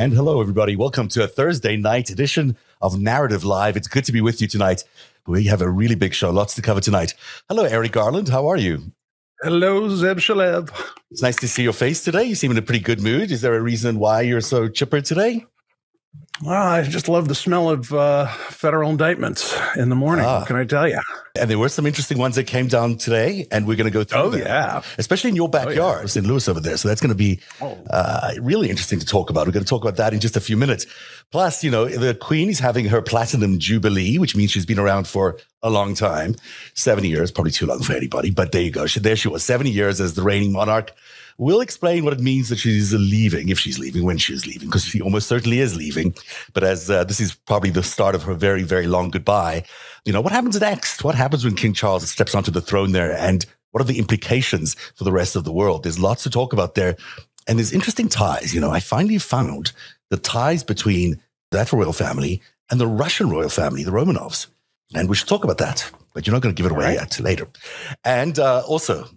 And 0.00 0.14
hello, 0.14 0.40
everybody. 0.40 0.76
Welcome 0.76 1.08
to 1.08 1.24
a 1.24 1.26
Thursday 1.26 1.76
night 1.76 2.08
edition 2.08 2.56
of 2.80 2.94
Narativ 2.94 3.44
Live. 3.44 3.76
It's 3.76 3.86
good 3.86 4.06
to 4.06 4.12
be 4.12 4.22
with 4.22 4.40
you 4.40 4.48
tonight. 4.48 4.82
We 5.26 5.44
have 5.44 5.60
a 5.60 5.68
really 5.68 5.94
big 5.94 6.14
show, 6.14 6.30
lots 6.30 6.54
to 6.54 6.62
cover 6.62 6.80
tonight. 6.80 7.12
Hello, 7.50 7.64
Eric 7.64 7.92
Garland. 7.92 8.30
How 8.30 8.48
are 8.48 8.56
you? 8.56 8.92
Hello, 9.42 9.90
Zev 9.90 10.16
Shalev. 10.16 10.70
It's 11.10 11.20
nice 11.20 11.36
to 11.36 11.48
see 11.48 11.64
your 11.64 11.74
face 11.74 12.02
today. 12.02 12.24
You 12.24 12.34
seem 12.34 12.50
in 12.50 12.56
a 12.56 12.62
pretty 12.62 12.82
good 12.82 13.02
mood. 13.02 13.30
Is 13.30 13.42
there 13.42 13.52
a 13.52 13.60
reason 13.60 13.98
why 13.98 14.22
you're 14.22 14.40
so 14.40 14.68
chipper 14.68 15.02
today? 15.02 15.44
Well, 16.42 16.54
I 16.54 16.82
just 16.82 17.06
love 17.06 17.28
the 17.28 17.34
smell 17.34 17.68
of 17.68 17.92
uh, 17.92 18.26
federal 18.26 18.88
indictments 18.90 19.54
in 19.76 19.90
the 19.90 19.94
morning. 19.94 20.24
Ah. 20.24 20.38
What 20.38 20.46
can 20.46 20.56
I 20.56 20.64
tell 20.64 20.88
you? 20.88 20.98
And 21.38 21.50
there 21.50 21.58
were 21.58 21.68
some 21.68 21.84
interesting 21.84 22.16
ones 22.16 22.36
that 22.36 22.44
came 22.44 22.66
down 22.66 22.96
today, 22.96 23.46
and 23.52 23.66
we're 23.66 23.76
going 23.76 23.86
to 23.86 23.92
go 23.92 24.04
through 24.04 24.20
oh, 24.20 24.30
them. 24.30 24.40
yeah. 24.40 24.80
Especially 24.96 25.28
in 25.28 25.36
your 25.36 25.50
backyard, 25.50 25.98
oh, 25.98 26.00
yeah. 26.00 26.06
St. 26.06 26.26
Louis 26.26 26.48
over 26.48 26.60
there. 26.60 26.78
So 26.78 26.88
that's 26.88 27.00
going 27.02 27.10
to 27.10 27.14
be 27.14 27.40
oh. 27.60 27.78
uh, 27.90 28.32
really 28.40 28.70
interesting 28.70 28.98
to 29.00 29.06
talk 29.06 29.28
about. 29.28 29.46
We're 29.46 29.52
going 29.52 29.64
to 29.64 29.68
talk 29.68 29.82
about 29.82 29.96
that 29.96 30.14
in 30.14 30.20
just 30.20 30.34
a 30.34 30.40
few 30.40 30.56
minutes. 30.56 30.86
Plus, 31.30 31.62
you 31.62 31.70
know, 31.70 31.84
the 31.86 32.14
Queen 32.14 32.48
is 32.48 32.58
having 32.58 32.86
her 32.86 33.02
Platinum 33.02 33.58
Jubilee, 33.58 34.16
which 34.16 34.34
means 34.34 34.50
she's 34.50 34.66
been 34.66 34.78
around 34.78 35.06
for 35.06 35.36
a 35.62 35.68
long 35.68 35.94
time 35.94 36.36
70 36.72 37.06
years, 37.06 37.30
probably 37.30 37.52
too 37.52 37.66
long 37.66 37.82
for 37.82 37.92
anybody. 37.92 38.30
But 38.30 38.52
there 38.52 38.62
you 38.62 38.70
go. 38.70 38.86
She, 38.86 38.98
there 38.98 39.14
she 39.14 39.28
was, 39.28 39.44
70 39.44 39.70
years 39.70 40.00
as 40.00 40.14
the 40.14 40.22
reigning 40.22 40.52
monarch. 40.52 40.92
We'll 41.40 41.62
explain 41.62 42.04
what 42.04 42.12
it 42.12 42.20
means 42.20 42.50
that 42.50 42.58
she's 42.58 42.92
leaving, 42.92 43.48
if 43.48 43.58
she's 43.58 43.78
leaving, 43.78 44.04
when 44.04 44.18
she's 44.18 44.44
leaving, 44.44 44.68
because 44.68 44.84
she 44.84 45.00
almost 45.00 45.26
certainly 45.26 45.60
is 45.60 45.74
leaving. 45.74 46.14
But 46.52 46.64
as 46.64 46.90
uh, 46.90 47.04
this 47.04 47.18
is 47.18 47.34
probably 47.34 47.70
the 47.70 47.82
start 47.82 48.14
of 48.14 48.24
her 48.24 48.34
very, 48.34 48.62
very 48.62 48.86
long 48.86 49.10
goodbye, 49.10 49.64
you 50.04 50.12
know, 50.12 50.20
what 50.20 50.32
happens 50.32 50.60
next? 50.60 51.02
What 51.02 51.14
happens 51.14 51.42
when 51.42 51.56
King 51.56 51.72
Charles 51.72 52.06
steps 52.10 52.34
onto 52.34 52.50
the 52.50 52.60
throne 52.60 52.92
there? 52.92 53.16
And 53.16 53.46
what 53.70 53.80
are 53.80 53.86
the 53.86 53.98
implications 53.98 54.74
for 54.96 55.04
the 55.04 55.12
rest 55.12 55.34
of 55.34 55.44
the 55.44 55.50
world? 55.50 55.82
There's 55.82 55.98
lots 55.98 56.24
to 56.24 56.30
talk 56.30 56.52
about 56.52 56.74
there. 56.74 56.94
And 57.48 57.58
there's 57.58 57.72
interesting 57.72 58.10
ties. 58.10 58.54
You 58.54 58.60
know, 58.60 58.70
I 58.70 58.80
finally 58.80 59.16
found 59.16 59.72
the 60.10 60.18
ties 60.18 60.62
between 60.62 61.22
that 61.52 61.72
royal 61.72 61.94
family 61.94 62.42
and 62.70 62.78
the 62.78 62.86
Russian 62.86 63.30
royal 63.30 63.48
family, 63.48 63.82
the 63.82 63.92
Romanovs. 63.92 64.46
And 64.94 65.08
we 65.08 65.16
should 65.16 65.28
talk 65.28 65.44
about 65.44 65.56
that, 65.56 65.90
but 66.12 66.26
you're 66.26 66.34
not 66.34 66.42
going 66.42 66.54
to 66.54 66.62
give 66.62 66.70
it 66.70 66.76
away 66.76 66.84
right. 66.84 66.94
yet 66.96 67.18
later. 67.18 67.48
And 68.04 68.38
uh, 68.38 68.62
also, 68.66 69.08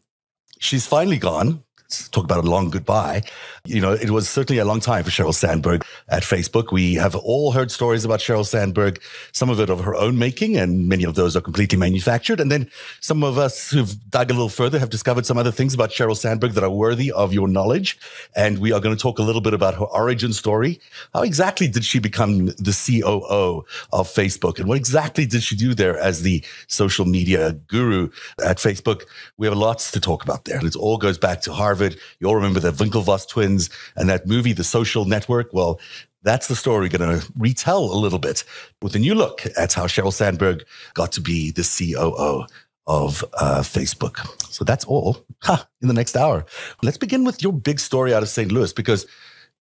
she's 0.61 0.87
finally 0.87 1.17
gone 1.17 1.65
talk 2.11 2.23
about 2.23 2.43
a 2.43 2.49
long 2.49 2.69
goodbye. 2.69 3.23
You 3.65 3.79
know, 3.79 3.93
it 3.93 4.09
was 4.09 4.27
certainly 4.29 4.59
a 4.59 4.65
long 4.65 4.79
time 4.79 5.03
for 5.03 5.09
Sheryl 5.09 5.33
Sandberg 5.33 5.85
at 6.09 6.23
Facebook. 6.23 6.71
We 6.71 6.95
have 6.95 7.15
all 7.15 7.51
heard 7.51 7.71
stories 7.71 8.03
about 8.03 8.19
Sheryl 8.19 8.45
Sandberg, 8.45 9.01
some 9.31 9.49
of 9.49 9.59
it 9.59 9.69
of 9.69 9.81
her 9.81 9.95
own 9.95 10.17
making, 10.17 10.57
and 10.57 10.87
many 10.87 11.03
of 11.03 11.15
those 11.15 11.35
are 11.35 11.41
completely 11.41 11.77
manufactured. 11.77 12.39
And 12.39 12.51
then 12.51 12.69
some 12.99 13.23
of 13.23 13.37
us 13.37 13.71
who've 13.71 13.95
dug 14.09 14.31
a 14.31 14.33
little 14.33 14.49
further 14.49 14.79
have 14.79 14.89
discovered 14.89 15.25
some 15.25 15.37
other 15.37 15.51
things 15.51 15.73
about 15.73 15.91
Sheryl 15.91 16.17
Sandberg 16.17 16.53
that 16.53 16.63
are 16.63 16.69
worthy 16.69 17.11
of 17.11 17.33
your 17.33 17.47
knowledge. 17.47 17.97
And 18.35 18.59
we 18.59 18.71
are 18.71 18.79
going 18.79 18.95
to 18.95 19.01
talk 19.01 19.19
a 19.19 19.23
little 19.23 19.41
bit 19.41 19.53
about 19.53 19.75
her 19.75 19.85
origin 19.85 20.33
story. 20.33 20.79
How 21.13 21.21
exactly 21.21 21.67
did 21.67 21.85
she 21.85 21.99
become 21.99 22.47
the 22.47 22.73
COO 22.73 23.65
of 23.91 24.07
Facebook? 24.07 24.59
And 24.59 24.67
what 24.67 24.77
exactly 24.77 25.25
did 25.25 25.43
she 25.43 25.55
do 25.55 25.73
there 25.73 25.97
as 25.97 26.21
the 26.21 26.43
social 26.67 27.05
media 27.05 27.53
guru 27.67 28.09
at 28.43 28.57
Facebook? 28.57 29.03
We 29.37 29.47
have 29.47 29.57
lots 29.57 29.91
to 29.91 29.99
talk 29.99 30.23
about 30.23 30.45
there. 30.45 30.63
It 30.65 30.75
all 30.75 30.97
goes 30.97 31.17
back 31.17 31.41
to 31.41 31.53
Harvard 31.53 31.82
you 32.19 32.27
all 32.27 32.35
remember 32.35 32.59
the 32.59 32.71
Winklevoss 32.71 33.27
twins 33.27 33.69
and 33.95 34.09
that 34.09 34.27
movie, 34.27 34.53
The 34.53 34.63
Social 34.63 35.05
Network. 35.05 35.53
Well, 35.53 35.79
that's 36.23 36.47
the 36.47 36.55
story 36.55 36.81
we're 36.81 36.97
going 36.97 37.19
to 37.19 37.31
retell 37.37 37.83
a 37.83 37.99
little 37.99 38.19
bit 38.19 38.43
with 38.81 38.95
a 38.95 38.99
new 38.99 39.13
look 39.13 39.45
at 39.57 39.73
how 39.73 39.85
Sheryl 39.87 40.13
Sandberg 40.13 40.63
got 40.93 41.11
to 41.13 41.21
be 41.21 41.51
the 41.51 41.63
COO 41.63 42.45
of 42.87 43.23
uh, 43.33 43.61
Facebook. 43.61 44.19
So 44.51 44.63
that's 44.63 44.85
all 44.85 45.25
ha, 45.41 45.67
in 45.81 45.87
the 45.87 45.93
next 45.93 46.15
hour. 46.15 46.45
Let's 46.81 46.97
begin 46.97 47.23
with 47.23 47.41
your 47.41 47.53
big 47.53 47.79
story 47.79 48.13
out 48.13 48.23
of 48.23 48.29
St. 48.29 48.51
Louis 48.51 48.73
because 48.73 49.05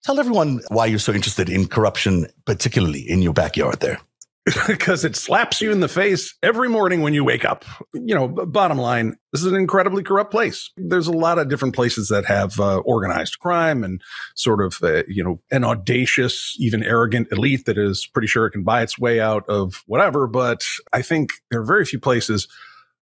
tell 0.03 0.19
everyone 0.19 0.61
why 0.69 0.85
you're 0.85 0.99
so 0.99 1.13
interested 1.13 1.49
in 1.49 1.67
corruption, 1.67 2.27
particularly 2.45 3.01
in 3.01 3.21
your 3.21 3.33
backyard 3.33 3.79
there. 3.79 3.99
because 4.68 5.06
it 5.06 5.16
slaps 5.16 5.62
you 5.62 5.72
in 5.72 5.81
the 5.81 5.88
face 5.88 6.34
every 6.41 6.68
morning 6.68 7.02
when 7.02 7.13
you 7.13 7.24
wake 7.24 7.46
up. 7.46 7.63
You 7.94 8.16
know, 8.16 8.28
bottom 8.28 8.78
line, 8.78 9.16
this 9.31 9.44
is 9.44 9.52
an 9.52 9.57
incredibly 9.57 10.02
corrupt 10.02 10.31
place. 10.31 10.72
There's 10.78 11.07
a 11.07 11.13
lot 11.13 11.38
of 11.38 11.47
different 11.47 11.75
places 11.75 12.07
that 12.07 12.25
have 12.25 12.59
uh, 12.59 12.79
organized 12.79 13.38
crime 13.40 13.84
and 13.84 14.02
sort 14.35 14.62
of, 14.62 14.79
uh, 14.81 15.03
you 15.07 15.24
know, 15.24 15.40
an 15.52 15.63
audacious, 15.63 16.56
even 16.59 16.84
arrogant 16.84 17.28
elite 17.31 17.66
that 17.66 17.78
is 17.78 18.07
pretty 18.07 18.28
sure 18.28 18.47
it 18.47 18.52
can 18.52 18.63
buy 18.63 18.81
its 18.81 18.97
way 18.97 19.19
out 19.19 19.47
of 19.47 19.84
whatever. 19.85 20.25
But 20.25 20.66
I 20.91 21.03
think 21.03 21.34
there 21.52 21.62
are 21.62 21.66
very 21.66 21.85
few 21.85 22.00
places 22.00 22.47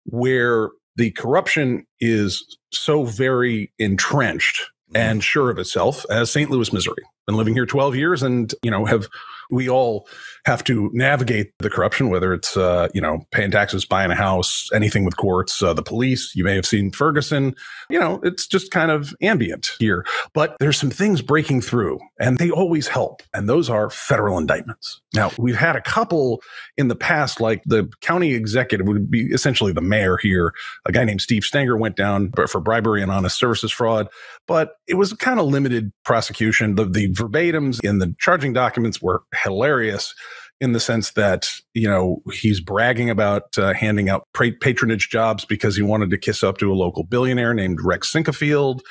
where 0.05 0.71
the 0.95 1.11
corruption 1.11 1.85
is 1.99 2.57
so 2.71 3.03
very 3.03 3.71
entrenched 3.77 4.71
and 4.95 5.23
sure 5.23 5.51
of 5.51 5.59
itself 5.59 6.03
as 6.09 6.31
St. 6.31 6.49
Louis, 6.49 6.73
Missouri. 6.73 7.03
Been 7.27 7.35
living 7.35 7.53
here 7.53 7.65
12 7.65 7.95
years 7.95 8.23
and, 8.23 8.53
you 8.63 8.71
know, 8.71 8.85
have 8.85 9.07
we 9.49 9.69
all 9.69 10.07
have 10.45 10.63
to 10.65 10.89
navigate 10.93 11.51
the 11.59 11.69
corruption, 11.69 12.09
whether 12.09 12.33
it's, 12.33 12.57
uh, 12.57 12.87
you 12.93 13.01
know, 13.01 13.19
paying 13.31 13.51
taxes, 13.51 13.85
buying 13.85 14.11
a 14.11 14.15
house, 14.15 14.69
anything 14.73 15.05
with 15.05 15.17
courts, 15.17 15.61
uh, 15.61 15.73
the 15.73 15.83
police. 15.83 16.35
You 16.35 16.43
may 16.43 16.55
have 16.55 16.65
seen 16.65 16.91
Ferguson. 16.91 17.55
You 17.89 17.99
know, 17.99 18.19
it's 18.23 18.47
just 18.47 18.71
kind 18.71 18.91
of 18.91 19.13
ambient 19.21 19.71
here. 19.79 20.05
But 20.33 20.55
there's 20.59 20.77
some 20.77 20.89
things 20.89 21.21
breaking 21.21 21.61
through, 21.61 21.99
and 22.19 22.37
they 22.37 22.49
always 22.49 22.87
help. 22.87 23.21
And 23.33 23.47
those 23.47 23.69
are 23.69 23.89
federal 23.89 24.37
indictments. 24.37 25.01
Now, 25.13 25.31
we've 25.37 25.55
had 25.55 25.75
a 25.75 25.81
couple 25.81 26.41
in 26.77 26.89
the 26.89 26.95
past, 26.95 27.41
like 27.41 27.63
the 27.65 27.89
county 28.01 28.33
executive 28.33 28.87
would 28.87 29.09
be 29.09 29.27
essentially 29.27 29.71
the 29.71 29.81
mayor 29.81 30.17
here. 30.17 30.53
A 30.85 30.91
guy 30.91 31.03
named 31.03 31.21
Steve 31.21 31.43
Stenger 31.43 31.77
went 31.77 31.95
down 31.95 32.31
for 32.47 32.59
bribery 32.59 33.01
and 33.01 33.11
honest 33.11 33.37
services 33.37 33.71
fraud, 33.71 34.07
but 34.47 34.73
it 34.87 34.95
was 34.95 35.13
kind 35.13 35.39
of 35.39 35.47
limited 35.47 35.91
prosecution. 36.03 36.75
The, 36.75 36.85
the 36.85 37.11
verbatims 37.13 37.83
in 37.83 37.99
the 37.99 38.15
charging 38.19 38.53
documents 38.53 39.01
were 39.01 39.23
hilarious 39.43 40.13
in 40.59 40.71
the 40.71 40.79
sense 40.79 41.11
that 41.11 41.49
you 41.73 41.87
know 41.87 42.21
he's 42.33 42.59
bragging 42.59 43.09
about 43.09 43.57
uh, 43.57 43.73
handing 43.73 44.09
out 44.09 44.27
patronage 44.33 45.09
jobs 45.09 45.45
because 45.45 45.75
he 45.75 45.83
wanted 45.83 46.09
to 46.09 46.17
kiss 46.17 46.43
up 46.43 46.57
to 46.57 46.71
a 46.71 46.75
local 46.75 47.03
billionaire 47.03 47.53
named 47.53 47.79
Rex 47.83 48.11
Sinquefield. 48.11 48.81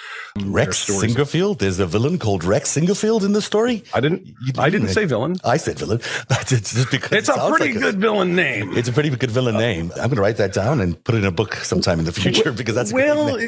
Rex 0.44 0.88
Sinquefield. 0.88 1.58
There's 1.58 1.80
a 1.80 1.86
villain 1.86 2.18
called 2.18 2.44
Rex 2.44 2.76
Sinquefield 2.76 3.24
in 3.24 3.32
the 3.32 3.42
story. 3.42 3.82
I 3.92 4.00
didn't. 4.00 4.24
didn't 4.24 4.58
I 4.58 4.70
didn't 4.70 4.88
say 4.88 5.04
villain. 5.06 5.36
I 5.44 5.56
said 5.56 5.78
villain. 5.78 6.00
it's 6.30 6.74
just 6.74 6.90
because 6.90 7.12
it's 7.12 7.28
it 7.28 7.36
a 7.36 7.48
pretty 7.48 7.72
like 7.72 7.82
good 7.82 7.94
a, 7.96 7.98
villain 7.98 8.36
name. 8.36 8.76
It's 8.76 8.88
a 8.88 8.92
pretty 8.92 9.10
good 9.10 9.30
villain 9.30 9.56
name. 9.56 9.90
I'm 9.92 10.08
going 10.08 10.16
to 10.16 10.22
write 10.22 10.36
that 10.36 10.52
down 10.52 10.80
and 10.80 11.02
put 11.02 11.14
it 11.14 11.18
in 11.18 11.24
a 11.24 11.32
book 11.32 11.56
sometime 11.56 11.98
in 11.98 12.04
the 12.04 12.12
future 12.20 12.52
because 12.52 12.74
that's 12.74 12.92
well. 12.92 13.38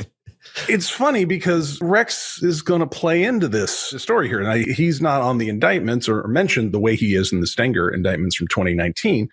It's 0.69 0.91
funny 0.91 1.25
because 1.25 1.79
Rex 1.81 2.43
is 2.43 2.63
going 2.63 2.81
to 2.81 2.87
play 2.87 3.23
into 3.23 3.49
this 3.49 3.73
story 3.73 4.29
here. 4.29 4.41
And 4.41 4.65
he's 4.67 5.01
not 5.01 5.21
on 5.21 5.39
the 5.39 5.49
indictments 5.49 6.09
or 6.09 6.27
mentioned 6.29 6.73
the 6.73 6.81
way 6.81 6.97
he 6.97 7.15
is 7.15 7.33
in 7.33 7.41
the 7.41 7.47
Stenger 7.47 7.89
indictments 7.89 8.37
from 8.37 8.49
2019, 8.49 9.29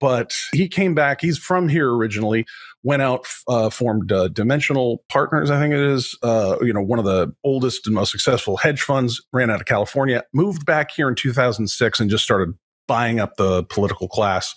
but 0.00 0.34
he 0.52 0.68
came 0.68 0.94
back. 0.94 1.20
He's 1.20 1.38
from 1.38 1.68
here 1.68 1.92
originally, 1.92 2.46
went 2.82 3.02
out, 3.02 3.26
uh, 3.48 3.70
formed 3.70 4.12
uh, 4.12 4.28
Dimensional 4.28 5.04
Partners, 5.08 5.50
I 5.50 5.60
think 5.60 5.74
it 5.74 5.80
is, 5.80 6.16
uh, 6.22 6.56
you 6.62 6.72
know, 6.72 6.82
one 6.82 6.98
of 6.98 7.04
the 7.04 7.32
oldest 7.44 7.86
and 7.86 7.94
most 7.94 8.12
successful 8.12 8.56
hedge 8.56 8.82
funds, 8.82 9.20
ran 9.32 9.50
out 9.50 9.60
of 9.60 9.66
California, 9.66 10.22
moved 10.32 10.64
back 10.64 10.90
here 10.90 11.08
in 11.08 11.14
2006 11.14 12.00
and 12.00 12.10
just 12.10 12.24
started 12.24 12.54
buying 12.88 13.20
up 13.20 13.36
the 13.36 13.62
political 13.64 14.08
class 14.08 14.54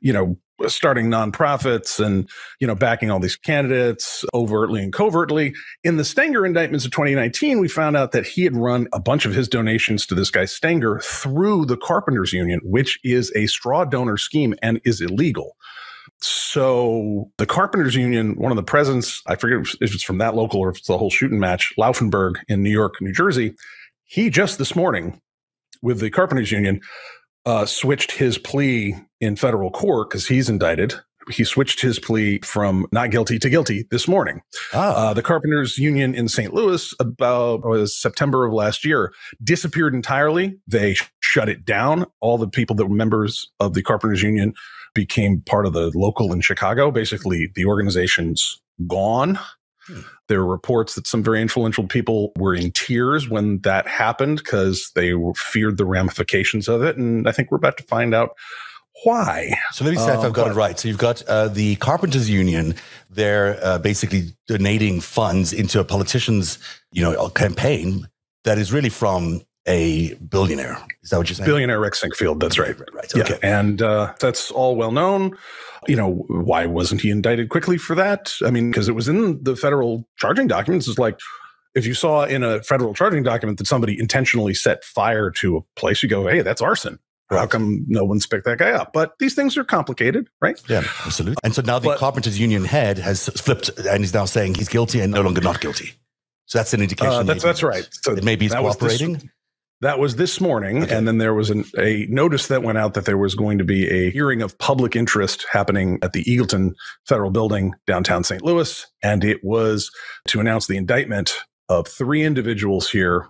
you 0.00 0.12
know, 0.12 0.36
starting 0.68 1.06
nonprofits 1.06 2.04
and 2.04 2.28
you 2.60 2.66
know 2.66 2.74
backing 2.74 3.10
all 3.10 3.20
these 3.20 3.36
candidates 3.36 4.24
overtly 4.34 4.82
and 4.82 4.92
covertly. 4.92 5.54
In 5.84 5.96
the 5.96 6.04
stenger 6.04 6.46
indictments 6.46 6.84
of 6.84 6.92
2019 6.92 7.60
we 7.60 7.68
found 7.68 7.96
out 7.96 8.12
that 8.12 8.26
he 8.26 8.44
had 8.44 8.56
run 8.56 8.88
a 8.92 9.00
bunch 9.00 9.26
of 9.26 9.34
his 9.34 9.48
donations 9.48 10.06
to 10.06 10.14
this 10.14 10.30
guy 10.30 10.44
stenger 10.44 11.00
through 11.00 11.66
the 11.66 11.76
carpenters 11.76 12.32
union 12.32 12.60
which 12.62 12.98
is 13.04 13.32
a 13.36 13.46
straw 13.46 13.84
donor 13.84 14.16
scheme 14.16 14.54
and 14.62 14.80
is 14.84 15.00
illegal. 15.00 15.56
So 16.20 17.30
the 17.36 17.46
carpenters 17.46 17.94
union 17.94 18.36
one 18.36 18.52
of 18.52 18.56
the 18.56 18.62
presidents 18.62 19.22
i 19.26 19.34
forget 19.36 19.74
if 19.80 19.94
it's 19.94 20.02
from 20.02 20.18
that 20.18 20.34
local 20.34 20.60
or 20.60 20.70
if 20.70 20.78
it's 20.78 20.88
the 20.88 20.98
whole 20.98 21.10
shooting 21.10 21.38
match 21.38 21.74
laufenberg 21.78 22.36
in 22.48 22.62
new 22.62 22.70
york 22.70 22.94
new 23.00 23.12
jersey 23.12 23.54
he 24.04 24.30
just 24.30 24.56
this 24.56 24.74
morning 24.74 25.20
with 25.82 26.00
the 26.00 26.10
carpenters 26.10 26.50
union 26.50 26.80
uh, 27.46 27.64
switched 27.64 28.12
his 28.12 28.36
plea 28.36 28.96
in 29.20 29.36
federal 29.36 29.70
court 29.70 30.10
because 30.10 30.26
he's 30.26 30.48
indicted. 30.48 30.94
He 31.30 31.42
switched 31.42 31.80
his 31.80 31.98
plea 31.98 32.38
from 32.40 32.86
not 32.92 33.10
guilty 33.10 33.38
to 33.40 33.50
guilty 33.50 33.86
this 33.90 34.06
morning. 34.06 34.42
Ah. 34.72 35.08
Uh, 35.08 35.14
the 35.14 35.22
Carpenters 35.22 35.76
Union 35.76 36.14
in 36.14 36.28
St. 36.28 36.54
Louis, 36.54 36.94
about 37.00 37.64
was 37.64 37.96
September 37.96 38.44
of 38.44 38.52
last 38.52 38.84
year, 38.84 39.12
disappeared 39.42 39.94
entirely. 39.94 40.56
They 40.68 40.96
shut 41.20 41.48
it 41.48 41.64
down. 41.64 42.06
All 42.20 42.38
the 42.38 42.48
people 42.48 42.76
that 42.76 42.86
were 42.86 42.94
members 42.94 43.50
of 43.58 43.74
the 43.74 43.82
Carpenters 43.82 44.22
Union 44.22 44.54
became 44.94 45.40
part 45.40 45.66
of 45.66 45.72
the 45.72 45.90
local 45.94 46.32
in 46.32 46.42
Chicago. 46.42 46.90
Basically, 46.92 47.50
the 47.54 47.66
organization's 47.66 48.60
gone. 48.86 49.38
Hmm. 49.86 50.00
There 50.28 50.40
were 50.40 50.50
reports 50.50 50.94
that 50.94 51.06
some 51.06 51.22
very 51.22 51.40
influential 51.40 51.86
people 51.86 52.32
were 52.36 52.54
in 52.54 52.72
tears 52.72 53.28
when 53.28 53.58
that 53.60 53.86
happened 53.86 54.38
because 54.38 54.90
they 54.94 55.12
feared 55.34 55.76
the 55.76 55.84
ramifications 55.84 56.68
of 56.68 56.82
it. 56.82 56.96
And 56.96 57.28
I 57.28 57.32
think 57.32 57.50
we're 57.50 57.58
about 57.58 57.76
to 57.78 57.84
find 57.84 58.14
out 58.14 58.30
why. 59.04 59.54
So 59.72 59.84
let 59.84 59.92
me 59.92 59.98
see 59.98 60.04
um, 60.04 60.18
if 60.18 60.24
I've 60.24 60.32
got 60.32 60.50
it 60.50 60.54
right. 60.54 60.78
So 60.78 60.88
you've 60.88 60.98
got 60.98 61.22
uh, 61.22 61.48
the 61.48 61.76
Carpenters 61.76 62.30
Union. 62.30 62.74
They're 63.10 63.58
uh, 63.62 63.78
basically 63.78 64.32
donating 64.48 65.00
funds 65.00 65.52
into 65.52 65.80
a 65.80 65.84
politician's, 65.84 66.58
you 66.92 67.02
know, 67.02 67.28
campaign 67.28 68.08
that 68.44 68.58
is 68.58 68.72
really 68.72 68.88
from 68.88 69.42
a 69.66 70.14
billionaire. 70.14 70.78
Is 71.02 71.10
that 71.10 71.18
what 71.18 71.28
you're 71.28 71.34
saying? 71.34 71.46
Billionaire 71.46 71.80
Rex 71.80 72.02
Sinquefield. 72.02 72.40
That's 72.40 72.58
right. 72.58 72.78
Right. 72.78 72.94
right. 72.94 73.14
Okay. 73.14 73.38
Yeah. 73.42 73.60
And 73.60 73.82
uh, 73.82 74.14
that's 74.20 74.50
all 74.50 74.76
well 74.76 74.92
known. 74.92 75.36
You 75.88 75.96
know, 75.96 76.24
why 76.28 76.66
wasn't 76.66 77.00
he 77.00 77.10
indicted 77.10 77.48
quickly 77.48 77.78
for 77.78 77.94
that? 77.94 78.34
I 78.44 78.50
mean, 78.50 78.70
because 78.70 78.88
it 78.88 78.92
was 78.92 79.08
in 79.08 79.42
the 79.42 79.54
federal 79.54 80.08
charging 80.16 80.46
documents. 80.46 80.88
It's 80.88 80.98
like 80.98 81.18
if 81.74 81.86
you 81.86 81.94
saw 81.94 82.24
in 82.24 82.42
a 82.42 82.62
federal 82.62 82.94
charging 82.94 83.22
document 83.22 83.58
that 83.58 83.66
somebody 83.66 83.98
intentionally 83.98 84.54
set 84.54 84.82
fire 84.82 85.30
to 85.32 85.58
a 85.58 85.60
place, 85.78 86.02
you 86.02 86.08
go, 86.08 86.26
hey, 86.26 86.42
that's 86.42 86.62
arson. 86.62 86.98
Right. 87.30 87.40
How 87.40 87.46
come 87.46 87.84
no 87.88 88.04
one's 88.04 88.24
picked 88.26 88.44
that 88.44 88.58
guy 88.58 88.70
up? 88.70 88.92
But 88.92 89.14
these 89.18 89.34
things 89.34 89.56
are 89.56 89.64
complicated, 89.64 90.28
right? 90.40 90.60
Yeah, 90.68 90.84
absolutely. 91.04 91.36
And 91.42 91.54
so 91.54 91.62
now 91.62 91.80
the 91.80 91.88
but, 91.88 91.98
Carpenters 91.98 92.38
Union 92.38 92.64
head 92.64 92.98
has 92.98 93.28
flipped 93.28 93.68
and 93.78 93.98
he's 93.98 94.14
now 94.14 94.26
saying 94.26 94.54
he's 94.54 94.68
guilty 94.68 95.00
and 95.00 95.12
no 95.12 95.22
longer 95.22 95.40
not 95.40 95.60
guilty. 95.60 95.92
So 96.46 96.58
that's 96.58 96.72
an 96.72 96.82
indication. 96.82 97.12
Uh, 97.12 97.22
that's 97.24 97.42
that's 97.42 97.62
right. 97.64 97.88
So 97.90 98.12
it 98.12 98.22
maybe 98.22 98.44
he's 98.44 98.54
cooperating. 98.54 99.28
That 99.82 99.98
was 99.98 100.16
this 100.16 100.40
morning, 100.40 100.84
okay. 100.84 100.94
and 100.94 101.06
then 101.06 101.18
there 101.18 101.34
was 101.34 101.50
an, 101.50 101.64
a 101.78 102.06
notice 102.08 102.46
that 102.46 102.62
went 102.62 102.78
out 102.78 102.94
that 102.94 103.04
there 103.04 103.18
was 103.18 103.34
going 103.34 103.58
to 103.58 103.64
be 103.64 103.86
a 103.88 104.10
hearing 104.10 104.40
of 104.40 104.56
public 104.56 104.96
interest 104.96 105.44
happening 105.52 105.98
at 106.00 106.14
the 106.14 106.24
Eagleton 106.24 106.72
Federal 107.06 107.30
Building 107.30 107.74
downtown 107.86 108.24
St. 108.24 108.42
Louis, 108.42 108.86
and 109.02 109.22
it 109.22 109.44
was 109.44 109.90
to 110.28 110.40
announce 110.40 110.66
the 110.66 110.78
indictment 110.78 111.34
of 111.68 111.86
three 111.86 112.22
individuals 112.22 112.90
here: 112.90 113.28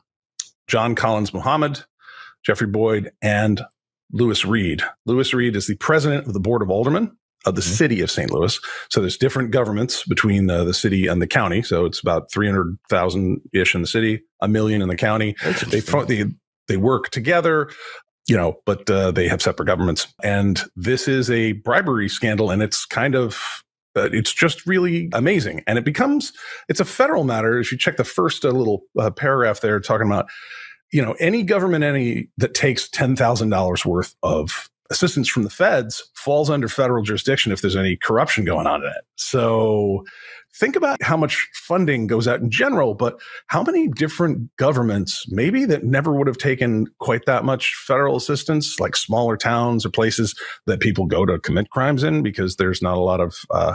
John 0.69 0.95
Collins 0.95 1.35
Muhammad, 1.35 1.85
Jeffrey 2.45 2.69
Boyd, 2.69 3.11
and 3.21 3.63
Lewis 4.13 4.45
Reed. 4.45 4.83
Lewis 5.05 5.35
Reed 5.35 5.57
is 5.57 5.67
the 5.67 5.77
president 5.77 6.29
of 6.29 6.33
the 6.33 6.41
Board 6.41 6.63
of 6.63 6.71
Aldermen 6.71 7.17
of 7.47 7.55
the 7.55 7.61
mm-hmm. 7.61 7.73
city 7.73 8.01
of 8.01 8.11
St. 8.11 8.31
Louis. 8.31 8.59
So 8.91 9.01
there's 9.01 9.17
different 9.17 9.53
governments 9.53 10.05
between 10.05 10.47
the, 10.47 10.65
the 10.65 10.75
city 10.75 11.07
and 11.07 11.23
the 11.23 11.27
county. 11.27 11.63
So 11.63 11.85
it's 11.87 12.01
about 12.01 12.31
300,000 12.31 13.41
ish 13.53 13.75
in 13.75 13.81
the 13.81 13.87
city, 13.87 14.23
a 14.43 14.49
million 14.49 14.83
in 14.83 14.89
the 14.89 14.97
county. 14.97 15.37
They, 15.71 15.81
they, 15.81 16.25
they 16.69 16.77
work 16.77 17.11
together, 17.11 17.71
you 18.29 18.37
know, 18.37 18.61
but 18.67 18.91
uh, 18.91 19.13
they 19.13 19.29
have 19.29 19.41
separate 19.41 19.67
governments. 19.67 20.13
And 20.23 20.61
this 20.75 21.09
is 21.09 21.31
a 21.31 21.53
bribery 21.53 22.09
scandal. 22.09 22.51
And 22.51 22.63
it's 22.63 22.85
kind 22.85 23.15
of, 23.15 23.63
uh, 23.95 24.11
it's 24.13 24.35
just 24.35 24.67
really 24.67 25.09
amazing. 25.13 25.63
And 25.67 25.79
it 25.79 25.85
becomes, 25.85 26.33
it's 26.69 26.81
a 26.81 26.85
federal 26.85 27.25
matter. 27.25 27.59
If 27.59 27.71
you 27.71 27.79
check 27.79 27.97
the 27.97 28.05
first 28.05 28.45
uh, 28.45 28.51
little 28.51 28.83
uh, 28.99 29.11
paragraph 29.11 29.61
there 29.61 29.81
talking 29.81 30.07
about, 30.07 30.27
you 30.93 31.03
know, 31.03 31.17
any 31.19 31.43
government 31.43 31.85
any 31.85 32.29
that 32.37 32.55
takes 32.55 32.89
$10,000 32.89 33.85
worth 33.85 34.15
of 34.23 34.69
assistance 34.91 35.29
from 35.29 35.43
the 35.43 35.51
feds 35.51 36.03
falls 36.15 36.51
under 36.51 36.69
federal 36.69 37.03
jurisdiction 37.03 37.53
if 37.53 37.61
there's 37.61 37.77
any 37.77 37.97
corruption 37.97 38.45
going 38.45 38.67
on 38.67 38.83
in 38.83 38.89
it. 38.89 39.05
So 39.17 40.05
think 40.55 40.77
about 40.77 41.03
how 41.03 41.17
much 41.17 41.49
funding 41.55 42.07
goes 42.07 42.27
out 42.27 42.41
in 42.41 42.51
general, 42.51 42.95
but 42.95 43.19
how 43.49 43.63
many 43.63 43.89
different 43.89 44.55
governments, 44.57 45.25
maybe 45.29 45.65
that 45.67 45.85
never 45.85 46.13
would 46.13 46.27
have 46.27 46.39
taken 46.39 46.87
quite 46.99 47.27
that 47.27 47.45
much 47.45 47.75
federal 47.87 48.17
assistance, 48.17 48.81
like 48.81 48.97
smaller 48.97 49.37
towns 49.37 49.85
or 49.85 49.91
places 49.91 50.35
that 50.67 50.81
people 50.81 51.07
go 51.07 51.27
to 51.27 51.39
commit 51.39 51.71
crimes 51.71 52.03
in 52.03 52.23
because 52.23 52.57
there's 52.57 52.83
not 52.83 52.97
a 52.97 53.01
lot 53.01 53.21
of, 53.21 53.37
uh, 53.51 53.75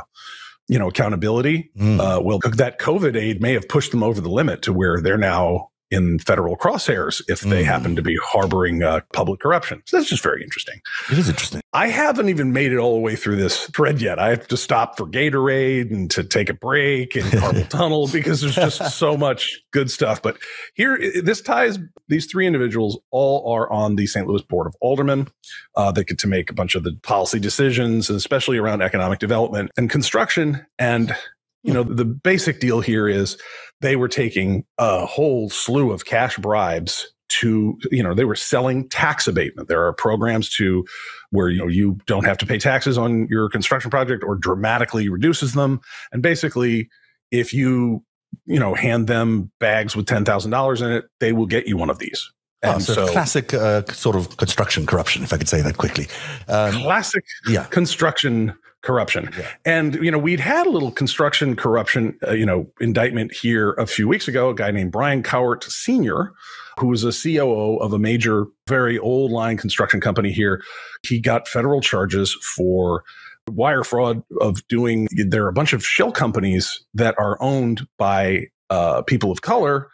you 0.68 0.80
know, 0.80 0.88
accountability. 0.88 1.70
Mm. 1.78 2.00
Uh, 2.00 2.22
well, 2.22 2.40
that 2.40 2.80
COVID 2.80 3.16
aid 3.16 3.42
may 3.42 3.54
have 3.54 3.68
pushed 3.68 3.92
them 3.92 4.04
over 4.04 4.22
the 4.22 4.30
limit 4.30 4.62
to 4.64 4.74
where 4.74 5.02
they're 5.02 5.18
now 5.18 5.71
in 5.92 6.20
federal 6.20 6.58
crosshairs 6.58 7.22
if 7.28 7.42
they 7.42 7.64
mm. 7.64 7.66
happen 7.66 7.96
to 7.96 8.02
be 8.02 8.18
harboring 8.24 8.82
uh, 8.82 9.02
public 9.14 9.42
corruption. 9.42 9.84
So 9.86 9.98
that's 9.98 10.10
just 10.10 10.24
very 10.24 10.42
interesting. 10.42 10.82
It 11.12 11.18
is 11.18 11.30
interesting. 11.30 11.62
I 11.74 11.88
haven't 11.88 12.30
even 12.30 12.54
made 12.54 12.72
it 12.72 12.78
all 12.78 12.96
the 12.96 13.02
way 13.02 13.16
through 13.16 13.36
this 13.36 13.68
thread 13.68 14.02
yet. 14.02 14.18
I 14.20 14.30
have 14.30 14.48
to 14.48 14.58
stop 14.58 14.98
for 14.98 15.06
Gatorade 15.06 15.92
and 15.92 16.10
to 16.12 16.24
take 16.24 16.50
a 16.50 16.54
break 16.54 17.16
and 17.16 17.26
carpal 17.26 17.68
tunnel 17.70 18.08
because 18.08 18.42
there's 18.42 18.56
just 18.56 18.92
so 18.98 19.16
much 19.18 19.62
good 19.72 19.92
stuff. 19.92 20.22
But 20.22 20.38
here, 20.74 20.98
this 21.22 21.42
ties 21.42 21.78
these 22.08 22.26
three 22.26 22.46
individuals 22.46 23.00
all 23.12 23.54
are 23.54 23.72
on 23.72 23.96
the 23.96 24.08
St. 24.08 24.28
Louis 24.28 24.42
Board 24.42 24.68
of 24.68 24.76
Aldermen. 24.82 25.28
Uh, 25.76 25.92
they 25.92 26.04
get 26.04 26.18
to 26.20 26.28
make 26.28 26.50
a 26.50 26.54
bunch 26.54 26.76
of 26.76 26.84
the 26.84 26.94
policy 27.04 27.40
decisions, 27.40 28.10
especially 28.10 28.58
around 28.58 28.82
economic 28.82 29.20
development 29.20 29.72
and 29.78 29.90
construction. 29.90 30.66
And 30.78 31.16
you 31.64 31.74
know, 31.74 31.84
the 31.84 32.06
basic 32.06 32.60
deal 32.60 32.82
here 32.82 33.08
is 33.08 33.38
they 33.82 33.96
were 33.96 34.08
taking 34.08 34.66
a 34.78 35.06
whole 35.06 35.50
slew 35.50 35.92
of 35.92 36.06
cash 36.06 36.38
bribes 36.38 37.14
to, 37.30 37.78
you 37.92 38.04
know, 38.04 38.14
they 38.14 38.26
were 38.26 38.36
selling 38.36 38.90
tax 38.90 39.28
abatement. 39.28 39.70
There 39.70 39.86
are 39.86 39.94
programs 39.94 40.50
to 40.58 40.86
where, 41.30 41.50
you 41.50 41.60
know, 41.60 41.68
you 41.68 41.98
don't 42.06 42.26
have 42.26 42.38
to 42.40 42.46
pay 42.46 42.58
taxes 42.58 42.98
on 42.98 43.28
your 43.30 43.50
construction 43.50 43.90
project 43.90 44.24
or 44.24 44.36
dramatically 44.36 45.08
reduces 45.08 45.54
them. 45.54 45.80
And 46.12 46.22
basically, 46.22 46.90
if 47.32 47.54
you, 47.54 48.04
you 48.46 48.60
know, 48.60 48.74
hand 48.74 49.08
them 49.08 49.52
bags 49.60 49.96
with 49.96 50.08
$10,000 50.08 50.86
in 50.86 50.92
it, 50.92 51.06
they 51.20 51.32
will 51.32 51.46
get 51.46 51.68
you 51.68 51.78
one 51.78 51.90
of 51.90 52.00
these. 52.00 52.32
And 52.64 52.76
oh, 52.76 52.80
so, 52.80 52.94
so, 52.94 53.08
classic 53.08 53.54
uh, 53.54 53.84
sort 53.86 54.16
of 54.16 54.38
construction 54.38 54.86
corruption, 54.86 55.24
if 55.24 55.34
I 55.34 55.38
could 55.38 55.50
say 55.50 55.62
that 55.62 55.78
quickly. 55.78 56.08
Um, 56.48 56.74
classic 56.74 57.24
yeah. 57.48 57.64
construction 57.66 58.54
corruption. 58.82 59.30
Yeah. 59.38 59.48
And, 59.66 59.96
you 59.96 60.12
know, 60.12 60.18
we'd 60.18 60.40
had 60.40 60.66
a 60.66 60.70
little 60.70 60.92
construction 60.92 61.56
corruption, 61.56 62.18
uh, 62.28 62.32
you 62.32 62.46
know, 62.46 62.68
indictment 62.80 63.34
here 63.34 63.74
a 63.74 63.86
few 63.86 64.08
weeks 64.08 64.28
ago, 64.28 64.50
a 64.50 64.56
guy 64.56 64.72
named 64.72 64.92
Brian 64.92 65.24
Cowart 65.24 65.64
Sr., 65.64 66.34
who 66.80 66.88
was 66.88 67.04
a 67.04 67.12
COO 67.12 67.78
of 67.78 67.94
a 67.94 68.00
major, 68.00 68.48
very 68.68 68.98
old 68.98 69.32
line 69.32 69.58
construction 69.58 70.02
company 70.02 70.32
here. 70.32 70.64
He 71.04 71.20
got 71.20 71.48
federal 71.48 71.82
charges 71.82 72.34
for 72.56 73.04
wire 73.50 73.84
fraud 73.84 74.24
of 74.40 74.66
doing, 74.68 75.08
there 75.12 75.46
are 75.46 75.50
a 75.50 75.54
bunch 75.54 75.74
of 75.74 75.86
shell 75.86 76.12
companies 76.12 76.84
that 76.94 77.16
are 77.20 77.38
owned 77.42 77.88
by 77.98 78.48
uh, 78.70 79.02
people 79.04 79.32
of 79.32 79.42
color. 79.42 79.90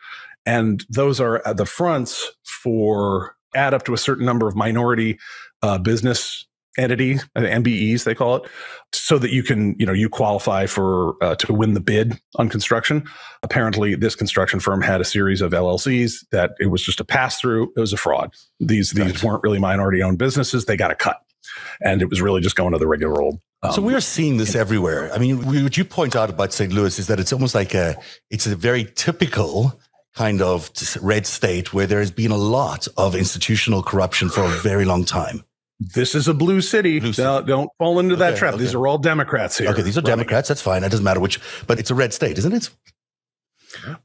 And 0.45 0.85
those 0.89 1.19
are 1.19 1.41
the 1.53 1.65
fronts 1.65 2.31
for 2.43 3.35
add 3.55 3.73
up 3.73 3.83
to 3.85 3.93
a 3.93 3.97
certain 3.97 4.25
number 4.25 4.47
of 4.47 4.55
minority 4.55 5.19
uh, 5.61 5.77
business 5.77 6.46
entity, 6.77 7.15
uh, 7.35 7.41
MBEs 7.41 8.03
they 8.03 8.15
call 8.15 8.37
it, 8.37 8.49
so 8.93 9.17
that 9.17 9.31
you 9.31 9.43
can, 9.43 9.75
you 9.79 9.85
know, 9.85 9.93
you 9.93 10.09
qualify 10.09 10.65
for 10.65 11.21
uh, 11.23 11.35
to 11.35 11.53
win 11.53 11.73
the 11.73 11.79
bid 11.79 12.19
on 12.35 12.49
construction. 12.49 13.03
Apparently, 13.43 13.95
this 13.95 14.15
construction 14.15 14.59
firm 14.59 14.81
had 14.81 15.01
a 15.01 15.05
series 15.05 15.41
of 15.41 15.51
LLCs 15.51 16.25
that 16.31 16.51
it 16.59 16.67
was 16.67 16.81
just 16.81 16.99
a 16.99 17.05
pass 17.05 17.39
through. 17.39 17.71
It 17.75 17.79
was 17.79 17.93
a 17.93 17.97
fraud. 17.97 18.33
These 18.59 18.91
these 18.91 19.05
right. 19.05 19.23
weren't 19.23 19.43
really 19.43 19.59
minority 19.59 20.01
owned 20.01 20.17
businesses. 20.17 20.65
They 20.65 20.77
got 20.77 20.91
a 20.91 20.95
cut, 20.95 21.21
and 21.81 22.01
it 22.01 22.09
was 22.09 22.21
really 22.21 22.41
just 22.41 22.55
going 22.55 22.73
to 22.73 22.79
the 22.79 22.87
regular 22.87 23.21
old. 23.21 23.39
Um, 23.63 23.71
so 23.71 23.81
we 23.81 23.95
are 23.95 24.01
seeing 24.01 24.37
this 24.37 24.55
everywhere. 24.55 25.11
I 25.13 25.17
mean, 25.17 25.63
what 25.63 25.77
you 25.77 25.85
point 25.85 26.15
out 26.15 26.29
about 26.29 26.53
St. 26.53 26.71
Louis 26.71 26.99
is 26.99 27.07
that 27.07 27.19
it's 27.19 27.33
almost 27.33 27.55
like 27.55 27.73
a 27.73 27.97
it's 28.29 28.45
a 28.45 28.55
very 28.55 28.85
typical 28.95 29.79
kind 30.15 30.41
of 30.41 30.71
red 31.01 31.27
state 31.27 31.73
where 31.73 31.85
there 31.85 31.99
has 31.99 32.09
been 32.09 32.31
a 32.31 32.37
lot 32.37 32.87
of 32.97 33.15
institutional 33.15 33.83
corruption 33.83 34.29
for 34.29 34.43
a 34.43 34.49
very 34.49 34.83
long 34.83 35.05
time 35.05 35.43
this 35.79 36.15
is 36.15 36.27
a 36.27 36.33
blue 36.33 36.61
city. 36.61 36.99
Blue 36.99 37.13
city. 37.13 37.23
Don't, 37.23 37.45
don't, 37.45 37.69
fall 37.77 37.99
into 37.99 38.15
that 38.17 38.37
trap. 38.37 38.55
Okay. 38.55 38.63
These 38.63 38.73
are 38.73 38.87
all 38.87 38.97
Democrats 38.97 39.57
here. 39.57 39.69
Okay, 39.69 39.81
these 39.83 39.97
are 39.97 40.01
Democrats. 40.01 40.47
That's 40.47 40.61
fine. 40.61 40.83
It 40.83 40.89
doesn't 40.89 41.03
matter 41.03 41.19
which, 41.19 41.39
but 41.67 41.79
it's 41.79 41.91
a 41.91 41.95
red 41.95 42.13
state, 42.13 42.37
isn't 42.37 42.53
it? 42.53 42.69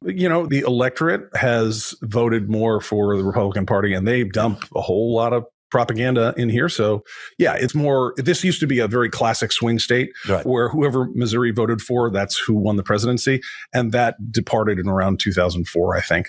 You 0.02 0.29
know, 0.29 0.47
the 0.47 0.61
electorate 0.61 1.35
has 1.37 1.95
voted 2.02 2.50
more 2.50 2.81
for 2.81 3.17
the 3.17 3.25
Republican 3.25 3.64
Party 3.64 3.95
and 3.95 4.07
they 4.07 4.25
dump 4.25 4.64
a 4.75 4.81
whole 4.81 5.14
lot 5.14 5.33
of 5.33 5.45
propaganda 5.71 6.35
in 6.37 6.50
here. 6.50 6.69
So, 6.69 7.02
yeah, 7.38 7.55
it's 7.55 7.75
more, 7.75 8.12
this 8.19 8.45
used 8.45 8.61
to 8.61 8.67
be 8.67 8.79
a 8.81 8.87
very 8.87 9.09
classic 9.09 9.50
swing 9.52 9.79
state 9.79 10.12
right. 10.29 10.45
where 10.45 10.69
whoever 10.69 11.09
Missouri 11.14 11.52
voted 11.52 11.81
for, 11.81 12.11
that's 12.11 12.37
who 12.37 12.55
won 12.55 12.76
the 12.76 12.83
presidency. 12.83 13.41
And 13.73 13.93
that 13.93 14.31
departed 14.31 14.79
in 14.79 14.88
around 14.88 15.21
2004, 15.21 15.97
I 15.97 16.00
think 16.02 16.29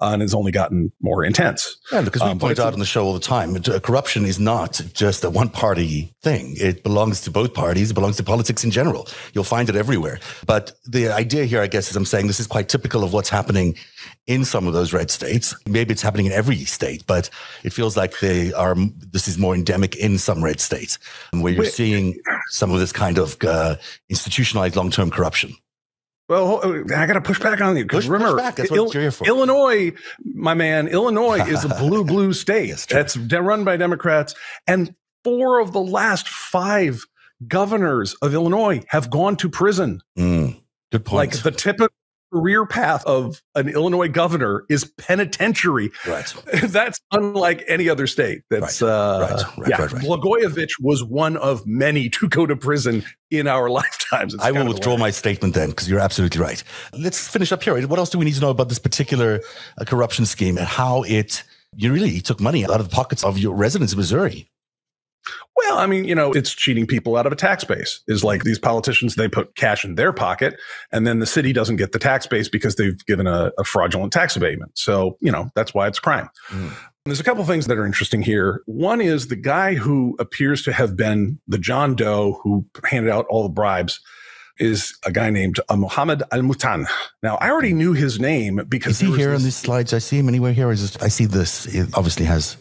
uh, 0.00 0.10
and 0.12 0.22
it's 0.22 0.34
only 0.34 0.52
gotten 0.52 0.92
more 1.00 1.24
intense. 1.24 1.78
Yeah, 1.92 2.02
because 2.02 2.22
we 2.22 2.28
um, 2.28 2.38
point 2.38 2.58
out 2.58 2.72
on 2.72 2.78
the 2.78 2.86
show 2.86 3.04
all 3.04 3.14
the 3.14 3.20
time, 3.20 3.56
uh, 3.56 3.80
corruption 3.80 4.24
is 4.24 4.38
not 4.38 4.80
just 4.92 5.24
a 5.24 5.30
one 5.30 5.48
party 5.48 6.14
thing. 6.22 6.54
It 6.58 6.82
belongs 6.82 7.20
to 7.22 7.30
both 7.30 7.54
parties. 7.54 7.90
It 7.90 7.94
belongs 7.94 8.16
to 8.16 8.22
politics 8.22 8.64
in 8.64 8.70
general. 8.70 9.08
You'll 9.32 9.44
find 9.44 9.68
it 9.68 9.76
everywhere. 9.76 10.18
But 10.46 10.72
the 10.86 11.08
idea 11.08 11.44
here, 11.44 11.60
I 11.60 11.66
guess, 11.66 11.90
is 11.90 11.96
I'm 11.96 12.04
saying 12.04 12.26
this 12.26 12.40
is 12.40 12.46
quite 12.46 12.68
typical 12.68 13.04
of 13.04 13.12
what's 13.12 13.28
happening 13.28 13.76
in 14.26 14.44
some 14.44 14.66
of 14.66 14.72
those 14.72 14.92
red 14.92 15.10
states. 15.10 15.54
Maybe 15.66 15.92
it's 15.92 16.02
happening 16.02 16.26
in 16.26 16.32
every 16.32 16.64
state, 16.64 17.04
but 17.06 17.30
it 17.64 17.72
feels 17.72 17.96
like 17.96 18.20
they 18.20 18.52
are. 18.52 18.76
This 19.12 19.28
is 19.28 19.38
more 19.38 19.54
endemic 19.54 19.96
in 19.96 20.18
some 20.18 20.42
red 20.42 20.60
states, 20.60 20.98
where 21.32 21.52
you're 21.52 21.62
Wait. 21.62 21.72
seeing 21.72 22.18
some 22.48 22.70
of 22.70 22.80
this 22.80 22.92
kind 22.92 23.18
of 23.18 23.36
uh, 23.44 23.76
institutionalized 24.08 24.76
long 24.76 24.90
term 24.90 25.10
corruption. 25.10 25.54
Well, 26.30 26.84
I 26.94 27.06
got 27.06 27.14
to 27.14 27.20
push 27.20 27.40
back 27.40 27.60
on 27.60 27.76
you 27.76 27.82
because 27.82 28.08
remember, 28.08 28.36
push 28.36 28.54
That's 28.54 28.70
what 28.70 28.94
Il- 28.94 29.10
for. 29.10 29.26
Illinois, 29.26 29.92
my 30.24 30.54
man, 30.54 30.86
Illinois 30.86 31.44
is 31.44 31.64
a 31.64 31.68
blue 31.80 32.04
blue 32.04 32.32
state 32.32 32.86
that's 32.88 33.16
run 33.16 33.64
by 33.64 33.76
Democrats, 33.76 34.36
and 34.68 34.94
four 35.24 35.58
of 35.58 35.72
the 35.72 35.80
last 35.80 36.28
five 36.28 37.04
governors 37.48 38.14
of 38.22 38.32
Illinois 38.32 38.80
have 38.86 39.10
gone 39.10 39.34
to 39.38 39.48
prison. 39.48 40.02
Mm, 40.16 40.62
good 40.92 41.04
point. 41.04 41.32
Like 41.34 41.42
the 41.42 41.50
typical 41.50 41.92
career 42.32 42.66
path 42.66 43.04
of 43.04 43.42
an 43.54 43.68
Illinois 43.68 44.08
governor 44.08 44.64
is 44.68 44.84
penitentiary. 44.98 45.90
Right. 46.06 46.32
That's 46.64 47.00
unlike 47.12 47.64
any 47.68 47.88
other 47.88 48.06
state. 48.06 48.42
That's 48.50 48.80
right. 48.82 48.88
Uh, 48.88 49.20
right. 49.20 49.58
Right. 49.58 49.68
yeah. 49.68 49.82
Right. 49.82 49.92
Right. 49.92 50.04
Blagojevich 50.04 50.72
was 50.80 51.04
one 51.04 51.36
of 51.36 51.66
many 51.66 52.08
to 52.10 52.28
go 52.28 52.46
to 52.46 52.56
prison 52.56 53.04
in 53.30 53.46
our 53.46 53.68
lifetimes. 53.70 54.34
It's 54.34 54.42
I 54.42 54.50
will 54.50 54.66
withdraw 54.66 54.96
my 54.96 55.10
statement 55.10 55.54
then 55.54 55.70
because 55.70 55.88
you're 55.88 56.00
absolutely 56.00 56.40
right. 56.40 56.62
Let's 56.92 57.26
finish 57.28 57.52
up 57.52 57.62
here. 57.62 57.86
What 57.86 57.98
else 57.98 58.10
do 58.10 58.18
we 58.18 58.24
need 58.24 58.34
to 58.34 58.40
know 58.40 58.50
about 58.50 58.68
this 58.68 58.78
particular 58.78 59.40
uh, 59.78 59.84
corruption 59.84 60.26
scheme 60.26 60.58
and 60.58 60.66
how 60.66 61.02
it 61.04 61.42
you 61.76 61.92
really 61.92 62.20
took 62.20 62.40
money 62.40 62.64
out 62.64 62.80
of 62.80 62.88
the 62.90 62.94
pockets 62.94 63.22
of 63.22 63.38
your 63.38 63.54
residents 63.54 63.92
in 63.92 63.98
Missouri. 63.98 64.49
Well, 65.56 65.78
I 65.78 65.86
mean, 65.86 66.04
you 66.04 66.14
know, 66.14 66.32
it's 66.32 66.54
cheating 66.54 66.86
people 66.86 67.16
out 67.16 67.26
of 67.26 67.32
a 67.32 67.36
tax 67.36 67.64
base. 67.64 68.00
Is 68.08 68.24
like 68.24 68.44
these 68.44 68.58
politicians, 68.58 69.14
they 69.14 69.28
put 69.28 69.54
cash 69.56 69.84
in 69.84 69.94
their 69.94 70.12
pocket, 70.12 70.58
and 70.92 71.06
then 71.06 71.18
the 71.18 71.26
city 71.26 71.52
doesn't 71.52 71.76
get 71.76 71.92
the 71.92 71.98
tax 71.98 72.26
base 72.26 72.48
because 72.48 72.76
they've 72.76 73.04
given 73.06 73.26
a, 73.26 73.52
a 73.58 73.64
fraudulent 73.64 74.12
tax 74.12 74.36
abatement. 74.36 74.76
So, 74.78 75.18
you 75.20 75.30
know, 75.30 75.50
that's 75.54 75.74
why 75.74 75.86
it's 75.86 76.00
crime. 76.00 76.28
Mm. 76.48 76.72
There's 77.06 77.20
a 77.20 77.24
couple 77.24 77.44
things 77.44 77.66
that 77.66 77.78
are 77.78 77.86
interesting 77.86 78.20
here. 78.20 78.62
One 78.66 79.00
is 79.00 79.28
the 79.28 79.36
guy 79.36 79.74
who 79.74 80.16
appears 80.18 80.62
to 80.64 80.72
have 80.72 80.96
been 80.96 81.40
the 81.48 81.58
John 81.58 81.94
Doe 81.94 82.38
who 82.42 82.66
handed 82.84 83.10
out 83.10 83.26
all 83.30 83.42
the 83.42 83.48
bribes 83.48 84.00
is 84.58 84.96
a 85.04 85.10
guy 85.10 85.30
named 85.30 85.58
uh, 85.68 85.76
Mohammed 85.76 86.22
Al 86.30 86.40
Mutan. 86.40 86.86
Now, 87.22 87.36
I 87.36 87.50
already 87.50 87.72
knew 87.72 87.94
his 87.94 88.20
name 88.20 88.60
because 88.68 89.00
is 89.00 89.08
he 89.08 89.16
here 89.16 89.30
this, 89.30 89.40
on 89.40 89.44
these 89.44 89.56
slides? 89.56 89.94
I 89.94 89.98
see 89.98 90.18
him 90.18 90.28
anywhere 90.28 90.52
here. 90.52 90.70
I 90.70 90.74
just 90.74 91.02
I 91.02 91.08
see 91.08 91.24
this. 91.24 91.66
It 91.66 91.88
obviously 91.94 92.26
has. 92.26 92.56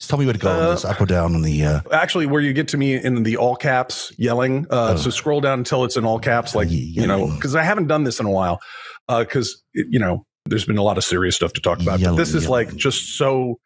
Just 0.00 0.08
tell 0.08 0.18
me 0.18 0.24
where 0.24 0.32
to 0.32 0.38
go 0.38 0.50
uh, 0.50 0.54
on 0.54 0.70
this, 0.70 0.84
up 0.84 1.00
or 1.00 1.04
down 1.06 1.34
on 1.34 1.42
the. 1.42 1.64
Uh, 1.64 1.80
actually, 1.92 2.26
where 2.26 2.40
you 2.40 2.54
get 2.54 2.68
to 2.68 2.78
me 2.78 2.94
in 2.94 3.22
the 3.22 3.36
all 3.36 3.54
caps 3.54 4.12
yelling. 4.16 4.66
Uh, 4.70 4.92
oh. 4.92 4.96
So 4.96 5.10
scroll 5.10 5.42
down 5.42 5.58
until 5.58 5.84
it's 5.84 5.96
in 5.96 6.06
all 6.06 6.18
caps, 6.18 6.54
like 6.54 6.68
you 6.70 7.06
know, 7.06 7.30
because 7.34 7.54
I 7.54 7.62
haven't 7.62 7.86
done 7.86 8.04
this 8.04 8.18
in 8.18 8.26
a 8.26 8.30
while. 8.30 8.60
Because 9.08 9.62
uh, 9.78 9.82
you 9.90 9.98
know, 9.98 10.24
there's 10.46 10.64
been 10.64 10.78
a 10.78 10.82
lot 10.82 10.96
of 10.96 11.04
serious 11.04 11.36
stuff 11.36 11.52
to 11.52 11.60
talk 11.60 11.82
about. 11.82 12.00
Yelling, 12.00 12.16
but 12.16 12.22
this 12.22 12.34
is 12.34 12.44
yelling. 12.44 12.68
like 12.68 12.76
just 12.76 13.18
so 13.18 13.60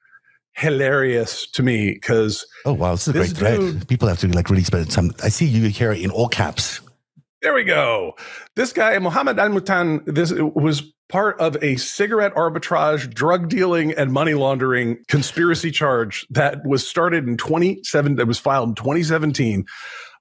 hilarious 0.56 1.48
to 1.50 1.62
me 1.62 1.92
because 1.92 2.44
oh 2.64 2.72
wow, 2.72 2.92
this 2.92 3.06
is 3.06 3.14
a 3.14 3.18
great 3.18 3.36
thread. 3.36 3.88
People 3.88 4.08
have 4.08 4.18
to 4.18 4.26
be 4.26 4.32
like 4.32 4.50
really 4.50 4.64
spend 4.64 4.90
time. 4.90 5.12
I 5.22 5.28
see 5.28 5.46
you 5.46 5.68
here 5.68 5.92
in 5.92 6.10
all 6.10 6.28
caps. 6.28 6.80
There 7.44 7.52
we 7.52 7.64
go. 7.64 8.16
This 8.56 8.72
guy, 8.72 8.98
Mohammed 8.98 9.38
Al 9.38 9.50
Mutan, 9.50 10.02
this 10.06 10.32
was 10.32 10.82
part 11.10 11.38
of 11.38 11.62
a 11.62 11.76
cigarette 11.76 12.34
arbitrage, 12.34 13.12
drug 13.12 13.50
dealing, 13.50 13.92
and 13.92 14.10
money 14.10 14.32
laundering 14.32 14.96
conspiracy 15.08 15.70
charge 15.70 16.26
that 16.30 16.64
was 16.64 16.88
started 16.88 17.28
in 17.28 17.36
27, 17.36 18.14
that 18.14 18.26
was 18.26 18.38
filed 18.38 18.70
in 18.70 18.74
2017. 18.76 19.66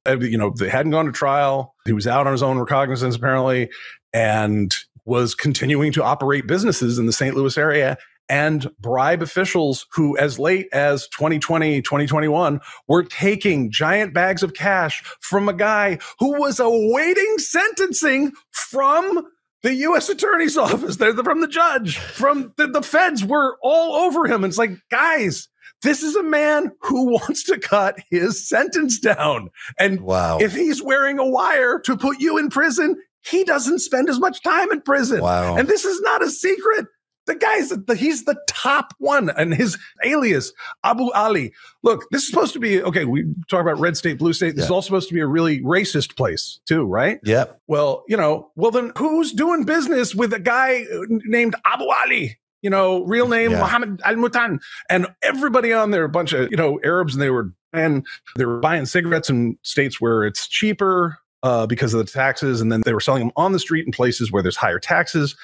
Uh, 0.06 0.20
you 0.20 0.38
know, 0.38 0.53
they 0.60 0.68
hadn't 0.68 0.92
gone 0.92 1.06
to 1.06 1.13
trial. 1.13 1.74
He 1.86 1.94
was 1.94 2.08
out 2.08 2.27
on 2.27 2.34
his 2.34 2.44
own 2.44 2.60
recognizance, 2.60 3.15
apparently, 3.15 3.70
and 4.12 4.75
was 5.06 5.34
continuing 5.34 5.94
to 5.94 6.03
operate 6.03 6.46
businesses 6.46 7.00
in 7.00 7.06
the 7.06 7.13
St. 7.13 7.38
Louis 7.38 7.58
area 7.58 7.98
and 8.30 8.70
bribe 8.80 9.22
officials 9.22 9.86
who, 9.92 10.18
as 10.18 10.39
late 10.39 10.68
as 10.72 11.08
2020, 11.10 11.82
2021, 11.82 12.60
were 12.88 13.03
taking 13.03 13.72
giant 13.72 14.13
bags 14.13 14.44
of 14.44 14.53
cash 14.53 15.03
from 15.20 15.50
a 15.50 15.53
guy 15.53 16.00
who 16.20 16.39
was 16.39 16.60
awaiting 16.60 17.38
sentencing 17.38 18.32
from 18.51 19.25
the 19.62 19.74
U.S. 19.75 20.10
Attorney's 20.10 20.58
Office. 20.58 20.98
They're 20.98 21.13
from 21.13 21.42
the 21.42 21.48
judge, 21.48 21.98
from 21.98 22.53
the, 22.58 22.68
the 22.68 22.82
feds 22.82 23.24
were 23.25 23.58
all 23.62 23.96
over 23.96 24.25
him. 24.25 24.44
And 24.44 24.51
it's 24.51 24.58
like, 24.58 24.72
guys, 24.92 25.48
this 25.82 26.01
is 26.03 26.15
a 26.15 26.24
man 26.24 26.72
who 26.82 27.12
wants 27.12 27.44
to 27.46 27.60
cut 27.60 28.00
his 28.10 28.48
sentence 28.48 29.00
down. 29.00 29.50
And 29.77 30.01
wow. 30.01 30.38
if 30.39 30.53
he's 30.53 30.82
wearing 30.82 31.20
a 31.20 31.27
wire 31.27 31.80
to 31.80 31.98
put 31.98 32.20
you 32.20 32.38
in 32.38 32.50
prison, 32.50 32.96
he 33.22 33.44
doesn't 33.44 33.80
spend 33.80 34.10
as 34.10 34.20
much 34.20 34.42
time 34.44 34.72
in 34.72 34.82
prison. 34.82 35.22
Wow. 35.22 35.56
And 35.56 35.68
this 35.68 35.86
is 35.86 36.01
not 36.01 36.24
a 36.24 36.30
secret. 36.30 36.88
The 37.25 37.36
guy's 37.36 37.70
the, 37.70 37.96
he's 37.96 38.25
the 38.25 38.38
top 38.48 38.94
one, 38.98 39.30
and 39.30 39.53
his 39.53 39.77
alias 40.03 40.51
Abu 40.84 41.10
Ali. 41.12 41.53
Look, 41.82 42.10
this 42.12 42.24
is 42.24 42.30
supposed 42.30 42.53
to 42.53 42.60
be 42.60 42.82
okay. 42.82 43.06
We 43.06 43.25
talk 43.50 43.62
about 43.62 43.80
red 43.80 43.96
state, 43.96 44.18
blue 44.18 44.34
state. 44.34 44.56
This 44.56 44.63
yeah. 44.63 44.65
is 44.65 44.72
all 44.72 44.82
supposed 44.82 45.08
to 45.08 45.13
be 45.13 45.22
a 45.22 45.27
really 45.27 45.62
racist 45.62 46.18
place 46.18 46.60
too, 46.65 46.84
right? 46.86 47.20
Yeah. 47.24 47.46
Well, 47.68 48.03
you 48.08 48.18
know, 48.18 48.51
well 48.56 48.72
then 48.72 48.92
who's 48.98 49.32
doing 49.32 49.63
business 49.63 50.13
with 50.13 50.34
a 50.34 50.39
guy 50.39 50.86
named 51.08 51.56
Abu 51.65 51.86
Ali? 52.06 52.39
You 52.62 52.70
know, 52.70 53.03
real 53.03 53.27
name 53.27 53.51
yeah. 53.51 53.60
Muhammad 53.60 54.01
Al 54.06 54.15
Mutan, 54.15 54.60
and 54.89 55.08
everybody 55.22 55.74
on 55.74 55.92
there, 55.92 56.06
a 56.06 56.10
bunch 56.10 56.34
of 56.34 56.50
you 56.51 56.58
know 56.58 56.80
Arabs, 56.84 57.13
and 57.13 57.22
they 57.22 57.30
were 57.30 57.53
and 57.74 58.06
they 58.38 58.46
were 58.46 58.60
buying 58.60 58.86
cigarettes 58.86 59.30
in 59.30 59.58
states 59.63 60.00
where 60.00 60.24
it's 60.24 60.48
cheaper 60.48 61.18
uh, 61.44 61.68
because 61.68 61.94
of 61.94 62.06
the 62.06 62.12
taxes, 62.12 62.62
and 62.62 62.72
then 62.72 62.82
they 62.86 62.94
were 62.94 63.01
selling 63.01 63.22
them 63.22 63.32
on 63.36 63.51
the 63.51 63.60
street 63.60 63.86
in 63.86 63.92
places 63.92 64.32
where 64.32 64.42
there's 64.42 64.56
higher 64.56 64.80
taxes. 64.80 65.36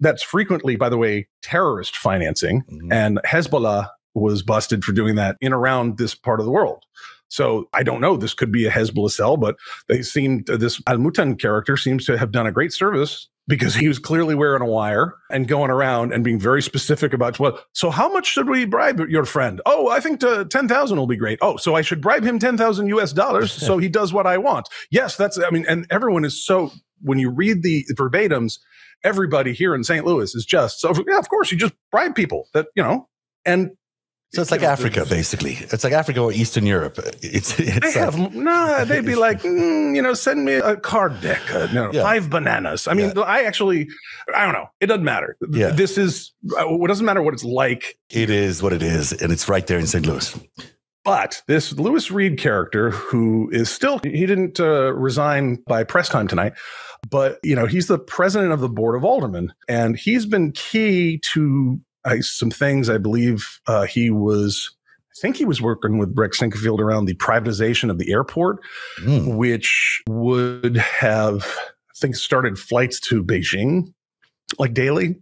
That's 0.00 0.22
frequently, 0.22 0.76
by 0.76 0.88
the 0.88 0.98
way, 0.98 1.28
terrorist 1.42 1.96
financing. 1.96 2.62
Mm-hmm. 2.62 2.92
And 2.92 3.20
Hezbollah 3.26 3.88
was 4.14 4.42
busted 4.42 4.84
for 4.84 4.92
doing 4.92 5.16
that 5.16 5.36
in 5.40 5.52
around 5.52 5.98
this 5.98 6.14
part 6.14 6.40
of 6.40 6.46
the 6.46 6.52
world. 6.52 6.84
So 7.28 7.68
I 7.72 7.82
don't 7.82 8.00
know. 8.00 8.16
This 8.16 8.34
could 8.34 8.52
be 8.52 8.66
a 8.66 8.70
Hezbollah 8.70 9.10
cell, 9.10 9.36
but 9.36 9.56
they 9.88 10.02
seem 10.02 10.44
this 10.46 10.80
Al 10.86 10.98
Mutan 10.98 11.38
character 11.38 11.76
seems 11.76 12.04
to 12.06 12.16
have 12.16 12.30
done 12.30 12.46
a 12.46 12.52
great 12.52 12.72
service 12.72 13.28
because 13.46 13.74
he 13.74 13.88
was 13.88 13.98
clearly 13.98 14.34
wearing 14.34 14.62
a 14.62 14.66
wire 14.66 15.14
and 15.30 15.48
going 15.48 15.70
around 15.70 16.12
and 16.12 16.24
being 16.24 16.38
very 16.38 16.62
specific 16.62 17.12
about 17.12 17.38
well 17.38 17.58
so 17.72 17.90
how 17.90 18.10
much 18.12 18.26
should 18.26 18.48
we 18.48 18.64
bribe 18.64 19.00
your 19.08 19.24
friend 19.24 19.60
oh 19.66 19.88
i 19.90 20.00
think 20.00 20.22
uh, 20.24 20.44
10,000 20.44 20.96
will 20.96 21.06
be 21.06 21.16
great 21.16 21.38
oh 21.42 21.56
so 21.56 21.74
i 21.74 21.82
should 21.82 22.00
bribe 22.00 22.24
him 22.24 22.38
10,000 22.38 22.86
us 22.88 23.12
dollars 23.12 23.52
so 23.66 23.78
he 23.78 23.88
does 23.88 24.12
what 24.12 24.26
i 24.26 24.38
want 24.38 24.68
yes 24.90 25.16
that's 25.16 25.38
i 25.38 25.50
mean 25.50 25.66
and 25.68 25.86
everyone 25.90 26.24
is 26.24 26.42
so 26.44 26.70
when 27.02 27.18
you 27.18 27.28
read 27.28 27.62
the 27.62 27.84
verbatims 27.94 28.58
everybody 29.04 29.52
here 29.52 29.74
in 29.74 29.84
St. 29.84 30.04
Louis 30.04 30.34
is 30.34 30.44
just 30.44 30.80
so 30.80 30.92
yeah, 31.06 31.18
of 31.18 31.28
course 31.28 31.52
you 31.52 31.58
just 31.58 31.74
bribe 31.92 32.14
people 32.14 32.48
that, 32.54 32.66
you 32.74 32.82
know, 32.82 33.08
and 33.44 33.70
so 34.34 34.42
it's 34.42 34.50
like 34.50 34.62
know, 34.62 34.68
Africa, 34.68 35.06
basically. 35.08 35.52
It's 35.52 35.84
like 35.84 35.92
Africa 35.92 36.20
or 36.20 36.32
Eastern 36.32 36.66
Europe. 36.66 36.98
It's, 37.22 37.58
it's 37.60 37.80
they 37.94 38.00
have 38.00 38.18
no. 38.34 38.84
They'd 38.88 39.06
be 39.06 39.14
like, 39.14 39.42
mm, 39.42 39.94
you 39.94 40.02
know, 40.02 40.12
send 40.12 40.44
me 40.44 40.54
a 40.54 40.76
card 40.76 41.20
deck, 41.20 41.40
uh, 41.54 41.72
know, 41.72 41.92
yeah. 41.92 42.02
five 42.02 42.30
bananas. 42.30 42.88
I 42.88 42.94
mean, 42.94 43.12
yeah. 43.14 43.22
I 43.22 43.42
actually, 43.42 43.88
I 44.34 44.44
don't 44.44 44.54
know. 44.54 44.66
It 44.80 44.86
doesn't 44.86 45.04
matter. 45.04 45.36
Yeah. 45.52 45.68
This 45.68 45.96
is. 45.96 46.32
Uh, 46.58 46.74
it 46.74 46.88
doesn't 46.88 47.06
matter 47.06 47.22
what 47.22 47.32
it's 47.32 47.44
like. 47.44 47.96
It 48.10 48.28
is 48.28 48.60
what 48.60 48.72
it 48.72 48.82
is, 48.82 49.12
and 49.12 49.30
it's 49.30 49.48
right 49.48 49.66
there 49.68 49.78
in 49.78 49.86
St. 49.86 50.04
Louis. 50.04 50.36
But 51.04 51.42
this 51.46 51.72
Lewis 51.74 52.10
Reed 52.10 52.38
character, 52.38 52.90
who 52.90 53.50
is 53.52 53.70
still, 53.70 54.00
he 54.02 54.24
didn't 54.24 54.58
uh, 54.58 54.94
resign 54.94 55.62
by 55.66 55.84
press 55.84 56.08
time 56.08 56.26
tonight, 56.26 56.54
but 57.10 57.38
you 57.42 57.54
know 57.54 57.66
he's 57.66 57.86
the 57.86 57.98
president 57.98 58.52
of 58.52 58.60
the 58.60 58.68
board 58.68 58.96
of 58.96 59.04
aldermen, 59.04 59.52
and 59.68 59.96
he's 59.96 60.26
been 60.26 60.52
key 60.52 61.20
to 61.32 61.80
uh, 62.04 62.16
some 62.20 62.50
things. 62.50 62.88
I 62.88 62.98
believe 62.98 63.60
uh, 63.66 63.84
he 63.84 64.10
was. 64.10 64.74
I 65.10 65.16
think 65.20 65.36
he 65.36 65.44
was 65.44 65.62
working 65.62 65.98
with 65.98 66.12
Rick 66.16 66.32
Sinquefield 66.32 66.80
around 66.80 67.04
the 67.04 67.14
privatization 67.14 67.88
of 67.88 67.98
the 67.98 68.10
airport, 68.10 68.58
mm. 69.00 69.36
which 69.36 70.02
would 70.08 70.76
have, 70.76 71.44
I 71.44 71.94
think, 71.96 72.16
started 72.16 72.58
flights 72.58 72.98
to 73.00 73.22
Beijing 73.22 73.92
like 74.58 74.74
daily. 74.74 75.16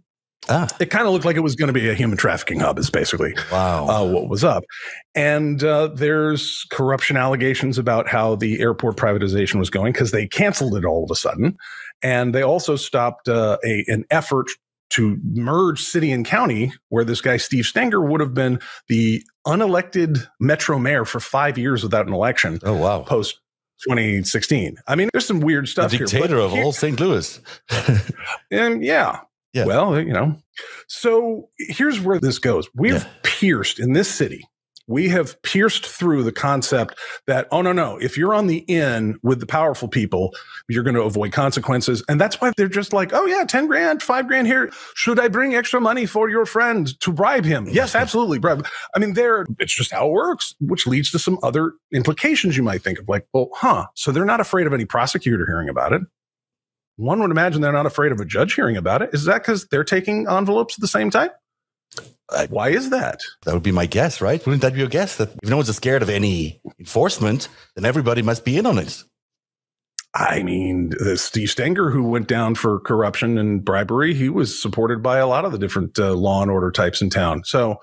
Ah. 0.49 0.67
It 0.79 0.89
kind 0.89 1.07
of 1.07 1.13
looked 1.13 1.25
like 1.25 1.35
it 1.35 1.41
was 1.41 1.55
going 1.55 1.67
to 1.67 1.73
be 1.73 1.89
a 1.89 1.93
human 1.93 2.17
trafficking 2.17 2.59
hub, 2.59 2.77
is 2.77 2.89
basically 2.89 3.33
wow. 3.51 3.87
Uh, 3.87 4.05
what 4.05 4.29
was 4.29 4.43
up. 4.43 4.63
And 5.15 5.63
uh, 5.63 5.87
there's 5.87 6.65
corruption 6.69 7.17
allegations 7.17 7.77
about 7.77 8.07
how 8.07 8.35
the 8.35 8.59
airport 8.59 8.97
privatization 8.97 9.55
was 9.55 9.69
going 9.69 9.93
because 9.93 10.11
they 10.11 10.27
canceled 10.27 10.75
it 10.75 10.85
all 10.85 11.03
of 11.03 11.11
a 11.11 11.15
sudden. 11.15 11.57
And 12.01 12.35
they 12.35 12.41
also 12.41 12.75
stopped 12.75 13.29
uh, 13.29 13.57
a, 13.65 13.85
an 13.87 14.05
effort 14.09 14.49
to 14.91 15.17
merge 15.23 15.81
city 15.81 16.11
and 16.11 16.25
county, 16.25 16.71
where 16.89 17.03
this 17.03 17.19
guy, 17.21 17.37
Steve 17.37 17.65
Stenger, 17.65 18.01
would 18.01 18.21
have 18.21 18.33
been 18.35 18.59
the 18.89 19.23
unelected 19.47 20.27
metro 20.39 20.77
mayor 20.77 21.03
for 21.03 21.19
five 21.19 21.57
years 21.57 21.83
without 21.83 22.05
an 22.05 22.13
election. 22.13 22.59
Oh, 22.63 22.75
wow. 22.75 23.01
Post 23.01 23.39
2016. 23.87 24.77
I 24.87 24.95
mean, 24.95 25.09
there's 25.11 25.25
some 25.25 25.39
weird 25.39 25.67
stuff 25.67 25.91
the 25.91 25.97
dictator 25.99 26.35
here, 26.35 26.45
of 26.45 26.53
all 26.53 26.71
St. 26.71 26.99
Louis. 26.99 27.41
and 28.51 28.83
yeah, 28.83 29.21
yeah. 29.53 29.65
Well, 29.65 29.99
you 29.99 30.13
know, 30.13 30.37
so 30.87 31.49
here's 31.57 31.99
where 31.99 32.19
this 32.19 32.39
goes. 32.39 32.67
We've 32.75 33.03
yeah. 33.03 33.09
pierced 33.23 33.79
in 33.79 33.93
this 33.93 34.09
city. 34.09 34.43
We 34.85 35.07
have 35.09 35.41
pierced 35.43 35.85
through 35.85 36.23
the 36.23 36.33
concept 36.33 36.99
that, 37.25 37.47
oh, 37.51 37.61
no, 37.61 37.71
no, 37.71 37.97
if 37.97 38.17
you're 38.17 38.33
on 38.33 38.47
the 38.47 38.65
in 38.67 39.17
with 39.23 39.39
the 39.39 39.45
powerful 39.45 39.87
people, 39.87 40.33
you're 40.67 40.83
going 40.83 40.95
to 40.95 41.03
avoid 41.03 41.31
consequences. 41.31 42.03
And 42.09 42.19
that's 42.19 42.41
why 42.41 42.51
they're 42.57 42.67
just 42.67 42.91
like, 42.91 43.13
oh, 43.13 43.25
yeah, 43.25 43.45
10 43.47 43.67
grand, 43.67 44.03
five 44.03 44.27
grand 44.27 44.47
here. 44.47 44.71
Should 44.95 45.21
I 45.21 45.29
bring 45.29 45.55
extra 45.55 45.79
money 45.79 46.05
for 46.05 46.29
your 46.29 46.45
friend 46.45 46.99
to 46.99 47.13
bribe 47.13 47.45
him? 47.45 47.67
Yes, 47.71 47.95
absolutely. 47.95 48.39
Bribe. 48.39 48.67
I 48.93 48.99
mean, 48.99 49.13
there, 49.13 49.45
it's 49.57 49.73
just 49.73 49.93
how 49.93 50.07
it 50.07 50.11
works, 50.11 50.53
which 50.59 50.85
leads 50.85 51.11
to 51.11 51.19
some 51.19 51.39
other 51.43 51.73
implications 51.93 52.57
you 52.57 52.63
might 52.63 52.81
think 52.81 52.99
of 52.99 53.07
like, 53.07 53.25
well, 53.31 53.51
huh. 53.53 53.85
So 53.95 54.11
they're 54.11 54.25
not 54.25 54.41
afraid 54.41 54.67
of 54.67 54.73
any 54.73 54.85
prosecutor 54.85 55.45
hearing 55.45 55.69
about 55.69 55.93
it 55.93 56.01
one 56.97 57.19
would 57.21 57.31
imagine 57.31 57.61
they're 57.61 57.71
not 57.71 57.85
afraid 57.85 58.11
of 58.11 58.19
a 58.19 58.25
judge 58.25 58.53
hearing 58.53 58.77
about 58.77 59.01
it. 59.01 59.09
Is 59.13 59.25
that 59.25 59.41
because 59.41 59.67
they're 59.67 59.83
taking 59.83 60.27
envelopes 60.27 60.77
at 60.77 60.81
the 60.81 60.87
same 60.87 61.09
time? 61.09 61.29
Why 62.49 62.69
is 62.69 62.89
that? 62.89 63.19
That 63.45 63.53
would 63.53 63.63
be 63.63 63.71
my 63.71 63.85
guess, 63.85 64.21
right? 64.21 64.43
Wouldn't 64.43 64.61
that 64.61 64.73
be 64.73 64.79
your 64.79 64.87
guess? 64.87 65.17
That 65.17 65.29
if 65.43 65.49
no 65.49 65.57
one's 65.57 65.75
scared 65.75 66.01
of 66.01 66.09
any 66.09 66.61
enforcement, 66.79 67.47
then 67.75 67.85
everybody 67.85 68.21
must 68.21 68.43
be 68.43 68.57
in 68.57 68.65
on 68.65 68.79
it. 68.79 69.03
I 70.15 70.43
mean, 70.43 70.89
the 70.89 71.17
Steve 71.17 71.49
Stenger, 71.49 71.91
who 71.91 72.03
went 72.03 72.27
down 72.27 72.55
for 72.55 72.79
corruption 72.79 73.37
and 73.37 73.65
bribery, 73.65 74.13
he 74.13 74.29
was 74.29 74.59
supported 74.59 75.01
by 75.01 75.17
a 75.17 75.27
lot 75.27 75.45
of 75.45 75.51
the 75.51 75.57
different 75.57 75.97
uh, 75.97 76.13
law 76.13 76.41
and 76.41 76.51
order 76.51 76.71
types 76.71 77.01
in 77.01 77.09
town. 77.09 77.43
So, 77.45 77.77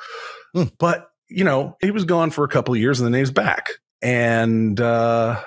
hmm. 0.54 0.64
but 0.78 1.10
you 1.28 1.44
know, 1.44 1.76
he 1.80 1.90
was 1.90 2.04
gone 2.04 2.30
for 2.30 2.44
a 2.44 2.48
couple 2.48 2.74
of 2.74 2.80
years 2.80 3.00
and 3.00 3.12
then 3.12 3.18
he's 3.18 3.30
back. 3.30 3.68
And 4.02 4.80
uh, 4.80 5.40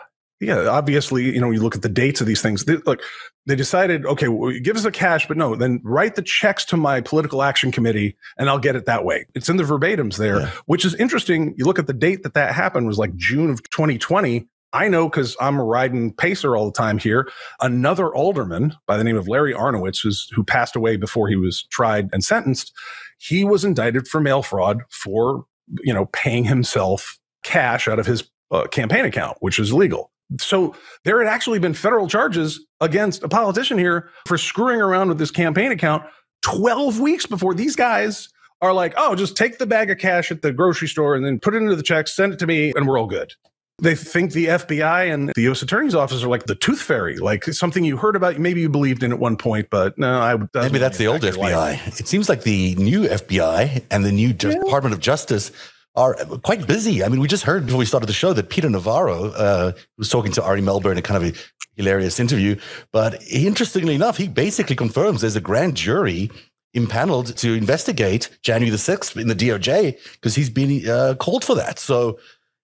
Yeah, 0.46 0.68
obviously, 0.68 1.24
you 1.24 1.42
know, 1.42 1.52
you 1.52 1.62
look 1.62 1.76
at 1.76 1.82
the 1.82 1.90
dates 1.90 2.22
of 2.22 2.28
these 2.28 2.42
things. 2.42 2.66
They, 2.66 2.78
look, 2.78 3.02
they 3.46 3.56
decided, 3.56 4.06
okay, 4.06 4.28
well, 4.28 4.54
give 4.62 4.76
us 4.76 4.84
the 4.84 4.92
cash, 4.92 5.28
but 5.28 5.38
no, 5.38 5.56
then 5.56 5.82
write 5.84 6.16
the 6.16 6.22
checks 6.22 6.66
to 6.66 6.78
my 6.78 7.02
political 7.02 7.44
action 7.44 7.72
committee, 7.72 8.16
and 8.38 8.50
I'll 8.50 8.60
get 8.60 8.76
it 8.76 8.86
that 8.86 9.06
way. 9.06 9.26
It's 9.36 9.50
in 9.50 9.58
the 9.58 9.64
verbatims 9.64 10.18
there, 10.18 10.42
yeah. 10.42 10.52
which 10.66 10.86
is 10.86 10.96
interesting. 10.96 11.54
You 11.58 11.66
look 11.66 11.80
at 11.80 11.88
the 11.88 11.94
date 11.94 12.24
that 12.24 12.34
that 12.36 12.54
happened 12.54 12.88
was 12.88 12.98
like 12.98 13.16
June 13.16 13.50
of 13.50 13.62
2020. 13.70 14.48
I 14.76 14.88
know 14.88 15.08
because 15.08 15.36
I'm 15.40 15.60
riding 15.60 16.14
Pacer 16.14 16.56
all 16.56 16.66
the 16.66 16.72
time 16.72 16.98
here. 16.98 17.30
Another 17.62 18.14
alderman 18.14 18.76
by 18.88 18.98
the 18.98 19.04
name 19.04 19.18
of 19.18 19.28
Larry 19.28 19.54
Arnowitz, 19.54 20.00
who's, 20.00 20.28
who 20.34 20.44
passed 20.44 20.76
away 20.76 20.98
before 20.98 21.28
he 21.28 21.36
was 21.36 21.64
tried 21.72 22.10
and 22.12 22.24
sentenced, 22.24 22.74
he 23.20 23.44
was 23.44 23.64
indicted 23.64 24.08
for 24.08 24.20
mail 24.20 24.42
fraud 24.42 24.82
for 24.90 25.46
you 25.84 25.94
know 25.94 26.08
paying 26.08 26.44
himself 26.44 27.20
cash 27.44 27.88
out 27.88 28.00
of 28.00 28.06
his 28.06 28.24
uh, 28.52 28.68
campaign 28.68 29.06
account, 29.06 29.38
which 29.40 29.60
is 29.60 29.74
legal. 29.74 30.12
So 30.40 30.76
there 31.06 31.24
had 31.24 31.32
actually 31.32 31.60
been 31.60 31.74
federal 31.74 32.08
charges 32.08 32.66
against 32.82 33.24
a 33.24 33.30
politician 33.30 33.78
here 33.78 34.10
for 34.28 34.38
screwing 34.38 34.82
around 34.82 35.10
with 35.10 35.18
this 35.18 35.32
campaign 35.32 35.72
account 35.72 36.04
12 36.44 37.00
weeks 37.00 37.26
before 37.26 37.54
these 37.54 37.76
guys 37.76 38.30
are 38.62 38.74
like, 38.74 38.94
oh, 38.98 39.16
just 39.16 39.36
take 39.36 39.58
the 39.58 39.66
bag 39.66 39.92
of 39.92 39.98
cash 39.98 40.32
at 40.32 40.42
the 40.42 40.52
grocery 40.52 40.88
store 40.88 41.16
and 41.16 41.26
then 41.26 41.40
put 41.40 41.54
it 41.54 41.58
into 41.58 41.76
the 41.76 41.84
check, 41.84 42.08
send 42.08 42.34
it 42.34 42.40
to 42.40 42.48
me, 42.48 42.72
and 42.76 42.88
we're 42.88 42.98
all 42.98 43.08
good. 43.08 43.34
They 43.82 43.96
think 43.96 44.32
the 44.32 44.46
FBI 44.46 45.12
and 45.12 45.30
the 45.36 45.42
U.S. 45.44 45.62
Attorney's 45.62 45.96
Office 45.96 46.24
are 46.24 46.30
like 46.30 46.46
the 46.46 46.56
tooth 46.56 46.82
fairy, 46.82 47.18
like 47.18 47.44
something 47.46 47.84
you 47.84 47.98
heard 47.98 48.16
about, 48.16 48.38
maybe 48.40 48.62
you 48.62 48.70
believed 48.70 49.04
in 49.04 49.12
at 49.12 49.20
one 49.20 49.36
point, 49.36 49.68
but 49.70 49.98
no, 49.98 50.22
I 50.22 50.38
maybe 50.54 50.78
that's 50.78 50.98
the 50.98 51.08
old 51.08 51.22
FBI. 51.22 51.54
Life. 51.54 52.00
It 52.00 52.08
seems 52.08 52.30
like 52.30 52.44
the 52.44 52.76
new 52.76 53.02
FBI 53.02 53.84
and 53.90 54.06
the 54.06 54.12
new 54.12 54.28
yeah. 54.28 54.34
Department 54.34 54.94
of 54.94 55.02
Justice 55.02 55.52
are 55.96 56.16
quite 56.44 56.66
busy. 56.68 57.04
I 57.04 57.08
mean, 57.08 57.20
we 57.20 57.28
just 57.28 57.44
heard 57.44 57.66
before 57.66 57.80
we 57.80 57.86
started 57.86 58.08
the 58.08 58.14
show 58.14 58.34
that 58.34 58.50
Peter 58.50 58.70
Navarro 58.70 59.26
uh, 59.32 59.72
was 59.98 60.10
talking 60.10 60.32
to 60.34 60.44
Ari 60.44 60.62
Melber 60.62 60.92
in 60.92 60.98
a 60.98 61.02
kind 61.02 61.24
of 61.24 61.36
a 61.36 61.40
hilarious 61.76 62.20
interview. 62.20 62.56
But 62.92 63.22
interestingly 63.28 63.96
enough, 63.96 64.18
he 64.18 64.28
basically 64.28 64.76
confirms 64.76 65.22
there's 65.22 65.36
a 65.36 65.42
grand 65.42 65.76
jury 65.76 66.32
impaneled 66.74 67.38
to 67.38 67.54
investigate 67.54 68.30
January 68.42 68.72
the 68.72 68.78
6th 68.78 69.20
in 69.20 69.28
the 69.28 69.36
DOJ 69.36 69.98
because 70.14 70.36
he's 70.36 70.50
been 70.50 70.90
uh, 70.90 71.14
called 71.20 71.46
for 71.46 71.56
that. 71.56 71.78
So, 71.78 72.18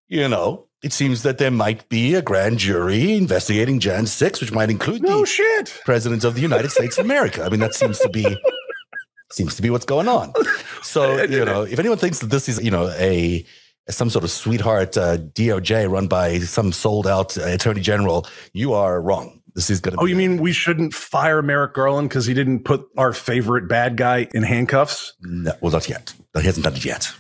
you 0.08 0.28
know, 0.28 0.66
it 0.82 0.94
seems 0.94 1.24
that 1.24 1.38
there 1.38 1.52
might 1.52 1.88
be 1.90 2.16
a 2.16 2.22
grand 2.22 2.58
jury 2.58 3.16
investigating 3.16 3.80
Jan 3.80 4.08
6, 4.08 4.42
which 4.42 4.52
might 4.52 4.70
include 4.70 5.04
no 5.04 5.22
the 5.22 5.26
shit. 5.26 5.80
president 5.86 6.24
of 6.24 6.36
the 6.36 6.42
United 6.42 6.72
States 6.72 6.98
of 6.98 7.06
America. 7.06 7.44
I 7.44 7.50
mean, 7.50 7.60
that 7.60 7.76
seems 7.76 8.00
to 8.00 8.10
be 8.10 8.24
seems 9.32 9.56
to 9.56 9.62
be 9.62 9.70
what's 9.70 9.86
going 9.86 10.08
on. 10.08 10.34
So 10.82 11.22
you 11.24 11.44
know, 11.44 11.64
if 11.64 11.78
anyone 11.78 11.98
thinks 11.98 12.20
that 12.20 12.28
this 12.28 12.48
is 12.48 12.64
you 12.64 12.72
know 12.72 12.88
a 12.98 13.46
some 13.90 14.10
sort 14.10 14.24
of 14.24 14.32
sweetheart 14.32 14.98
uh, 14.98 15.18
DOJ 15.18 15.92
run 15.92 16.08
by 16.08 16.40
some 16.40 16.72
sold 16.72 17.06
out 17.06 17.38
uh, 17.38 17.44
attorney 17.44 17.82
general, 17.82 18.26
you 18.54 18.74
are 18.74 19.02
wrong. 19.02 19.42
This 19.56 19.70
is 19.70 19.82
going 19.82 19.98
to. 19.98 20.02
Oh, 20.02 20.06
you 20.06 20.16
mean 20.16 20.38
we 20.38 20.54
shouldn't 20.54 20.94
fire 20.94 21.42
Merrick 21.42 21.74
Garland 21.74 22.10
because 22.10 22.26
he 22.26 22.34
didn't 22.34 22.64
put 22.64 22.86
our 22.98 23.12
favorite 23.12 23.68
bad 23.68 23.98
guy 23.98 24.30
in 24.34 24.42
handcuffs? 24.42 25.14
No, 25.22 25.52
well, 25.60 25.74
not 25.74 25.90
yet. 25.90 26.14
He 26.38 26.44
hasn't 26.44 26.64
done 26.64 26.76
it 26.76 26.86
yet. 26.86 27.12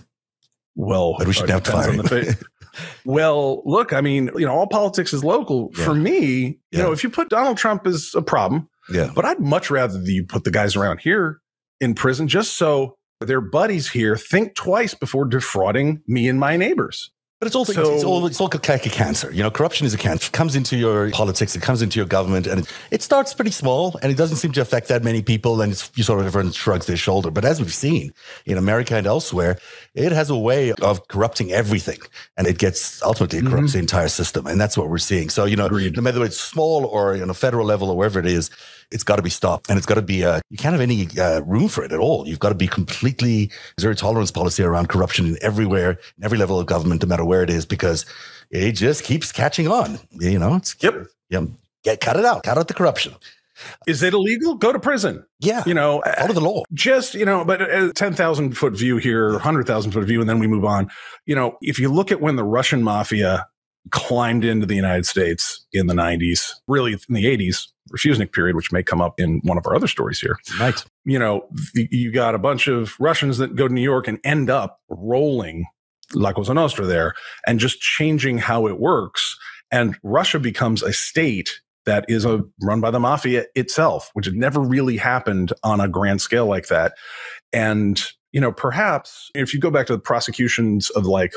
Well, 0.74 1.16
but 1.18 1.28
we 1.28 1.34
should 1.34 1.50
have 1.50 1.63
to 1.63 1.72
fire 1.72 1.92
him. 1.92 2.36
well, 3.06 3.62
look, 3.66 3.92
I 3.92 4.00
mean, 4.00 4.32
you 4.36 4.46
know, 4.46 4.54
all 4.54 4.68
politics 4.68 5.12
is 5.13 5.24
local. 5.24 5.72
Yeah. 5.78 5.84
For 5.84 5.94
me, 5.94 6.22
you 6.22 6.58
yeah. 6.72 6.84
know, 6.84 6.92
if 6.94 7.04
you 7.04 7.10
put 7.10 7.30
Donald 7.30 7.58
Trump 7.58 7.86
as 7.86 8.13
a 8.16 8.22
problem, 8.22 8.70
yeah. 8.92 9.12
But 9.13 9.25
I'd 9.25 9.39
much 9.39 9.70
rather 9.70 10.00
that 10.00 10.12
you 10.12 10.25
put 10.25 10.44
the 10.44 10.51
guys 10.51 10.75
around 10.75 11.00
here 11.00 11.42
in 11.79 11.93
prison 11.93 12.27
just 12.27 12.53
so 12.53 12.98
their 13.19 13.41
buddies 13.41 13.89
here 13.89 14.15
think 14.15 14.55
twice 14.55 14.94
before 14.94 15.25
defrauding 15.25 16.01
me 16.07 16.27
and 16.27 16.39
my 16.39 16.55
neighbors. 16.57 17.11
But 17.39 17.48
it's 17.48 17.55
also 17.55 17.72
so, 17.72 17.94
it's, 17.94 18.03
all 18.03 18.25
it's 18.25 18.42
all 18.42 18.48
like 18.48 18.85
a 18.85 18.89
cancer. 18.89 19.31
You 19.31 19.44
know, 19.44 19.50
corruption 19.50 19.87
is 19.87 19.94
a 19.94 19.98
cancer. 19.98 20.27
It 20.27 20.33
comes 20.33 20.57
into 20.57 20.75
your 20.75 21.09
politics, 21.11 21.55
it 21.55 21.61
comes 21.61 21.81
into 21.81 21.98
your 21.98 22.05
government, 22.05 22.48
and 22.48 22.61
it, 22.61 22.74
it 22.92 23.01
starts 23.01 23.33
pretty 23.33 23.51
small, 23.51 23.98
and 24.01 24.11
it 24.11 24.15
doesn't 24.15 24.37
seem 24.37 24.51
to 24.51 24.61
affect 24.61 24.89
that 24.89 25.05
many 25.05 25.22
people. 25.22 25.61
And 25.61 25.72
you 25.96 26.03
sort 26.03 26.20
of 26.20 26.25
everyone 26.25 26.51
shrugs 26.51 26.85
their 26.85 26.98
shoulder. 26.98 27.31
But 27.31 27.46
as 27.46 27.61
we've 27.61 27.74
seen 27.74 28.13
in 28.46 28.57
America 28.57 28.98
and 28.98 29.07
elsewhere, 29.07 29.57
it 29.96 30.11
has 30.11 30.29
a 30.29 30.35
way 30.35 30.74
of 30.74 31.07
corrupting 31.07 31.53
everything, 31.53 32.00
and 32.35 32.46
it 32.46 32.57
gets 32.57 33.01
ultimately 33.03 33.39
corrupts 33.39 33.68
mm-hmm. 33.68 33.72
the 33.72 33.79
entire 33.79 34.09
system, 34.09 34.46
and 34.46 34.59
that's 34.59 34.77
what 34.77 34.89
we're 34.89 34.98
seeing. 34.98 35.29
So 35.29 35.46
you 35.46 35.55
know, 35.55 35.68
Agreed. 35.68 35.96
no 35.96 36.01
matter 36.01 36.20
whether 36.20 36.27
it's 36.27 36.42
small 36.42 36.85
or 36.87 37.13
on 37.13 37.29
a 37.29 37.33
federal 37.33 37.65
level 37.65 37.89
or 37.89 37.96
wherever 37.96 38.20
it 38.20 38.25
is, 38.25 38.51
it's 38.92 39.04
got 39.04 39.18
to 39.18 39.22
be 39.22 39.30
stopped 39.30 39.70
and 39.70 39.78
it's 39.78 39.86
got 39.86 39.96
to 39.96 40.02
be 40.02 40.24
uh, 40.24 40.40
you 40.50 40.58
can't 40.58 40.74
have 40.74 40.82
any 40.82 41.08
uh, 41.20 41.42
room 41.42 41.68
for 41.68 41.84
it 41.84 41.92
at 41.92 42.00
all 42.00 42.28
you've 42.28 42.40
got 42.40 42.50
to 42.50 42.56
be 42.56 42.68
completely 42.68 43.52
zero 43.80 43.94
tolerance 43.94 44.32
policy 44.32 44.64
around 44.64 44.90
corruption 44.90 45.25
in 45.25 45.38
everywhere 45.42 45.92
in 46.18 46.24
every 46.24 46.38
level 46.38 46.60
of 46.60 46.66
government 46.66 47.02
no 47.02 47.08
matter 47.08 47.25
where 47.25 47.44
it 47.44 47.50
is 47.50 47.66
because 47.66 48.06
it 48.50 48.74
just 48.74 49.04
keeps 49.04 49.32
catching 49.32 49.68
on 49.68 50.00
you 50.14 50.40
know 50.40 50.56
it's 50.56 50.75
yep 50.82 51.08
yeah 51.30 51.46
get 51.84 52.02
cut 52.02 52.18
it 52.18 52.25
out 52.25 52.44
cut 52.44 52.58
out 52.58 52.68
the 52.68 52.74
corruption 52.74 53.14
is 53.88 54.04
it 54.04 54.14
illegal? 54.14 54.56
Go 54.56 54.72
to 54.72 54.80
prison. 54.80 55.25
Yeah. 55.40 55.64
You 55.66 55.74
know, 55.74 56.02
out 56.06 56.30
of 56.30 56.36
the 56.36 56.42
law. 56.42 56.64
Just, 56.74 57.14
you 57.14 57.25
know, 57.25 57.44
but 57.44 57.62
a 57.62 57.92
10,000 57.94 58.58
foot 58.58 58.74
view 58.74 58.98
here, 58.98 59.32
100,000 59.34 59.92
foot 59.92 60.06
view, 60.06 60.22
and 60.22 60.30
then 60.30 60.40
we 60.40 60.48
move 60.48 60.66
on. 60.66 60.90
You 61.25 61.36
know, 61.36 61.58
if 61.62 61.80
you 61.80 61.90
look 61.90 62.12
at 62.12 62.22
when 62.22 62.36
the 62.36 62.44
Russian 62.44 62.84
mafia 62.84 63.48
climbed 63.92 64.46
into 64.46 64.66
the 64.66 64.75
United 64.75 65.06
States 65.06 65.66
in 65.74 65.88
the 65.88 65.94
90s, 65.94 66.52
really 66.68 66.94
in 66.94 67.16
the 67.16 67.25
80s, 67.25 67.68
Refusenik 67.90 68.32
period, 68.32 68.56
which 68.56 68.72
may 68.72 68.84
come 68.84 69.02
up 69.02 69.20
in 69.20 69.42
one 69.44 69.58
of 69.58 69.66
our 69.68 69.75
other 69.75 69.88
stories 69.88 70.20
here. 70.20 70.38
Right. 70.60 70.84
You 71.06 71.20
know, 71.20 71.48
you 71.74 72.12
got 72.12 72.36
a 72.36 72.40
bunch 72.40 72.68
of 72.68 72.96
Russians 73.00 73.38
that 73.38 73.56
go 73.56 73.68
to 73.68 73.74
New 73.74 73.82
York 73.82 74.08
and 74.08 74.20
end 74.24 74.50
up 74.50 74.80
rolling 74.90 75.66
La 76.14 76.34
Cosa 76.34 76.54
Nostra 76.54 76.86
there 76.86 77.14
and 77.46 77.60
just 77.60 77.80
changing 77.80 78.38
how 78.38 78.68
it 78.68 78.80
works. 78.80 79.38
And 79.72 79.98
Russia 80.04 80.40
becomes 80.40 80.82
a 80.82 80.94
state 80.94 81.60
that 81.86 82.06
is 82.08 82.25
a 82.25 82.44
run 82.62 82.82
by 82.82 82.92
the 82.92 83.00
mafia 83.00 83.46
itself, 83.56 84.10
which 84.14 84.25
had 84.25 84.36
never 84.36 84.60
really 84.60 84.98
happened 84.98 85.54
on 85.64 85.80
a 85.80 85.88
grand 85.88 86.22
scale 86.22 86.46
like 86.46 86.68
that. 86.68 86.94
And 87.54 88.02
you 88.32 88.40
know, 88.40 88.52
perhaps 88.52 89.32
if 89.34 89.54
you 89.54 89.60
go 89.60 89.72
back 89.72 89.88
to 89.88 89.94
the 89.94 90.00
prosecutions 90.00 90.90
of 90.92 91.06
like 91.06 91.34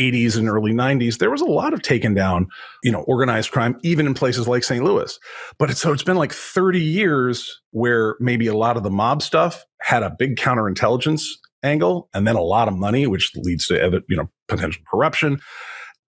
80s 0.00 0.38
and 0.38 0.48
early 0.48 0.72
90s, 0.72 1.18
there 1.18 1.30
was 1.30 1.40
a 1.40 1.46
lot 1.46 1.74
of 1.74 1.82
taken 1.82 2.14
down, 2.14 2.46
you 2.82 2.90
know, 2.90 3.02
organized 3.02 3.50
crime, 3.50 3.78
even 3.82 4.06
in 4.06 4.14
places 4.14 4.48
like 4.48 4.64
St. 4.64 4.82
Louis. 4.82 5.18
But 5.58 5.70
it's, 5.70 5.80
so 5.80 5.92
it's 5.92 6.02
been 6.02 6.16
like 6.16 6.32
30 6.32 6.80
years 6.80 7.60
where 7.72 8.16
maybe 8.18 8.46
a 8.46 8.56
lot 8.56 8.76
of 8.76 8.82
the 8.82 8.90
mob 8.90 9.22
stuff 9.22 9.64
had 9.80 10.02
a 10.02 10.14
big 10.18 10.36
counterintelligence 10.36 11.24
angle 11.62 12.08
and 12.14 12.26
then 12.26 12.36
a 12.36 12.42
lot 12.42 12.68
of 12.68 12.74
money, 12.74 13.06
which 13.06 13.32
leads 13.36 13.66
to, 13.66 14.02
you 14.08 14.16
know, 14.16 14.30
potential 14.48 14.82
corruption. 14.90 15.38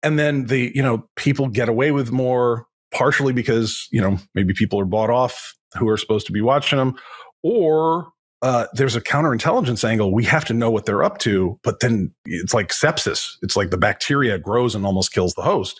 And 0.02 0.18
then 0.18 0.46
the, 0.46 0.72
you 0.74 0.82
know, 0.82 1.10
people 1.16 1.48
get 1.48 1.70
away 1.70 1.92
with 1.92 2.12
more 2.12 2.66
partially 2.94 3.34
because, 3.34 3.88
you 3.92 4.02
know, 4.02 4.18
maybe 4.36 4.54
people 4.54 4.80
are 4.80 4.86
bought 4.86 5.10
off 5.10 5.56
who 5.78 5.90
are 5.90 5.98
supposed 5.98 6.28
to 6.28 6.32
be 6.32 6.42
watching 6.42 6.78
them 6.78 6.96
or 7.42 8.13
uh, 8.44 8.68
there's 8.74 8.96
a 8.96 9.02
counterintelligence 9.02 9.88
angle. 9.88 10.14
We 10.14 10.26
have 10.26 10.44
to 10.46 10.54
know 10.54 10.70
what 10.70 10.86
they're 10.86 11.02
up 11.02 11.18
to, 11.20 11.58
but 11.64 11.80
then 11.80 12.14
it's 12.26 12.54
like 12.54 12.70
sepsis. 12.70 13.38
It's 13.42 13.56
like 13.56 13.72
the 13.72 13.78
bacteria 13.78 14.38
grows 14.38 14.76
and 14.76 14.86
almost 14.86 15.14
kills 15.14 15.34
the 15.34 15.42
host. 15.42 15.80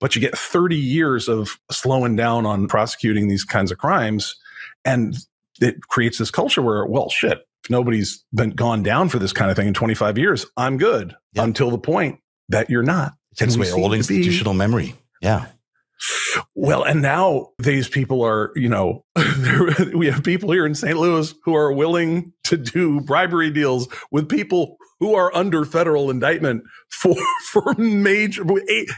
But 0.00 0.16
you 0.16 0.20
get 0.20 0.36
30 0.36 0.76
years 0.76 1.28
of 1.28 1.56
slowing 1.70 2.16
down 2.16 2.46
on 2.46 2.66
prosecuting 2.66 3.28
these 3.28 3.44
kinds 3.44 3.70
of 3.70 3.78
crimes. 3.78 4.34
And 4.84 5.16
it 5.60 5.86
creates 5.86 6.18
this 6.18 6.32
culture 6.32 6.62
where, 6.62 6.84
well, 6.84 7.10
shit, 7.10 7.46
if 7.62 7.70
nobody's 7.70 8.24
been 8.34 8.50
gone 8.50 8.82
down 8.82 9.08
for 9.08 9.20
this 9.20 9.32
kind 9.32 9.48
of 9.48 9.56
thing 9.56 9.68
in 9.68 9.74
25 9.74 10.18
years, 10.18 10.46
I'm 10.56 10.78
good 10.78 11.14
until 11.36 11.70
the 11.70 11.78
point 11.78 12.18
that 12.48 12.68
you're 12.70 12.82
not. 12.82 13.12
It's 13.38 13.54
away 13.54 13.70
old 13.70 13.94
institutional 13.94 14.54
memory. 14.54 14.94
Yeah. 15.22 15.46
Well, 16.54 16.82
and 16.82 17.02
now 17.02 17.48
these 17.58 17.88
people 17.88 18.22
are, 18.22 18.52
you 18.54 18.68
know, 18.68 19.04
we 19.94 20.06
have 20.06 20.22
people 20.22 20.50
here 20.50 20.66
in 20.66 20.74
St. 20.74 20.96
Louis 20.96 21.34
who 21.44 21.54
are 21.54 21.72
willing 21.72 22.32
to 22.44 22.56
do 22.56 23.00
bribery 23.00 23.50
deals 23.50 23.88
with 24.10 24.28
people 24.28 24.76
who 25.00 25.14
are 25.14 25.34
under 25.34 25.64
federal 25.64 26.10
indictment 26.10 26.62
for 26.90 27.16
for 27.50 27.74
major 27.78 28.44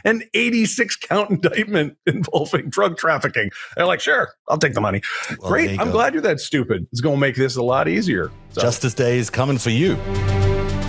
an 0.05 0.23
86 0.33 0.95
count 0.97 1.31
indictment 1.31 1.97
involving 2.05 2.69
drug 2.69 2.97
trafficking. 2.97 3.49
They're 3.75 3.85
like, 3.85 4.01
sure, 4.01 4.29
I'll 4.47 4.57
take 4.57 4.73
the 4.73 4.81
money. 4.81 5.01
Well, 5.39 5.49
Great. 5.49 5.79
I'm 5.79 5.87
go. 5.87 5.93
glad 5.93 6.13
you're 6.13 6.21
that 6.23 6.39
stupid. 6.39 6.87
It's 6.91 7.01
going 7.01 7.15
to 7.15 7.21
make 7.21 7.35
this 7.35 7.55
a 7.55 7.63
lot 7.63 7.87
easier. 7.87 8.31
So. 8.51 8.61
Justice 8.61 8.93
Day 8.93 9.17
is 9.17 9.29
coming 9.29 9.57
for 9.57 9.71
you. 9.71 9.95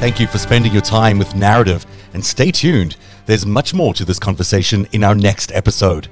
Thank 0.00 0.20
you 0.20 0.26
for 0.26 0.38
spending 0.38 0.72
your 0.72 0.82
time 0.82 1.18
with 1.18 1.28
Narativ 1.30 1.86
and 2.12 2.24
stay 2.24 2.50
tuned. 2.50 2.96
There's 3.24 3.46
much 3.46 3.72
more 3.72 3.94
to 3.94 4.04
this 4.04 4.18
conversation 4.18 4.86
in 4.92 5.02
our 5.02 5.14
next 5.14 5.50
episode. 5.52 6.08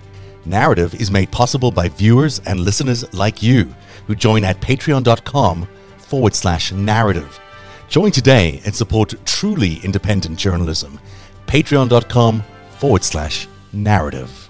Narativ 0.46 0.98
is 0.98 1.10
made 1.10 1.30
possible 1.30 1.70
by 1.70 1.88
viewers 1.88 2.40
and 2.46 2.60
listeners 2.60 3.12
like 3.12 3.42
you 3.42 3.74
who 4.06 4.14
join 4.14 4.44
at 4.44 4.60
patreon.com 4.60 5.68
forward 5.98 6.34
slash 6.34 6.72
narativ. 6.72 7.38
Join 7.88 8.10
today 8.10 8.62
and 8.64 8.74
support 8.74 9.14
truly 9.26 9.74
independent 9.84 10.38
journalism. 10.38 10.98
Patreon.com 11.46 12.42
forward 12.78 13.04
slash 13.04 13.46
narativ. 13.74 14.41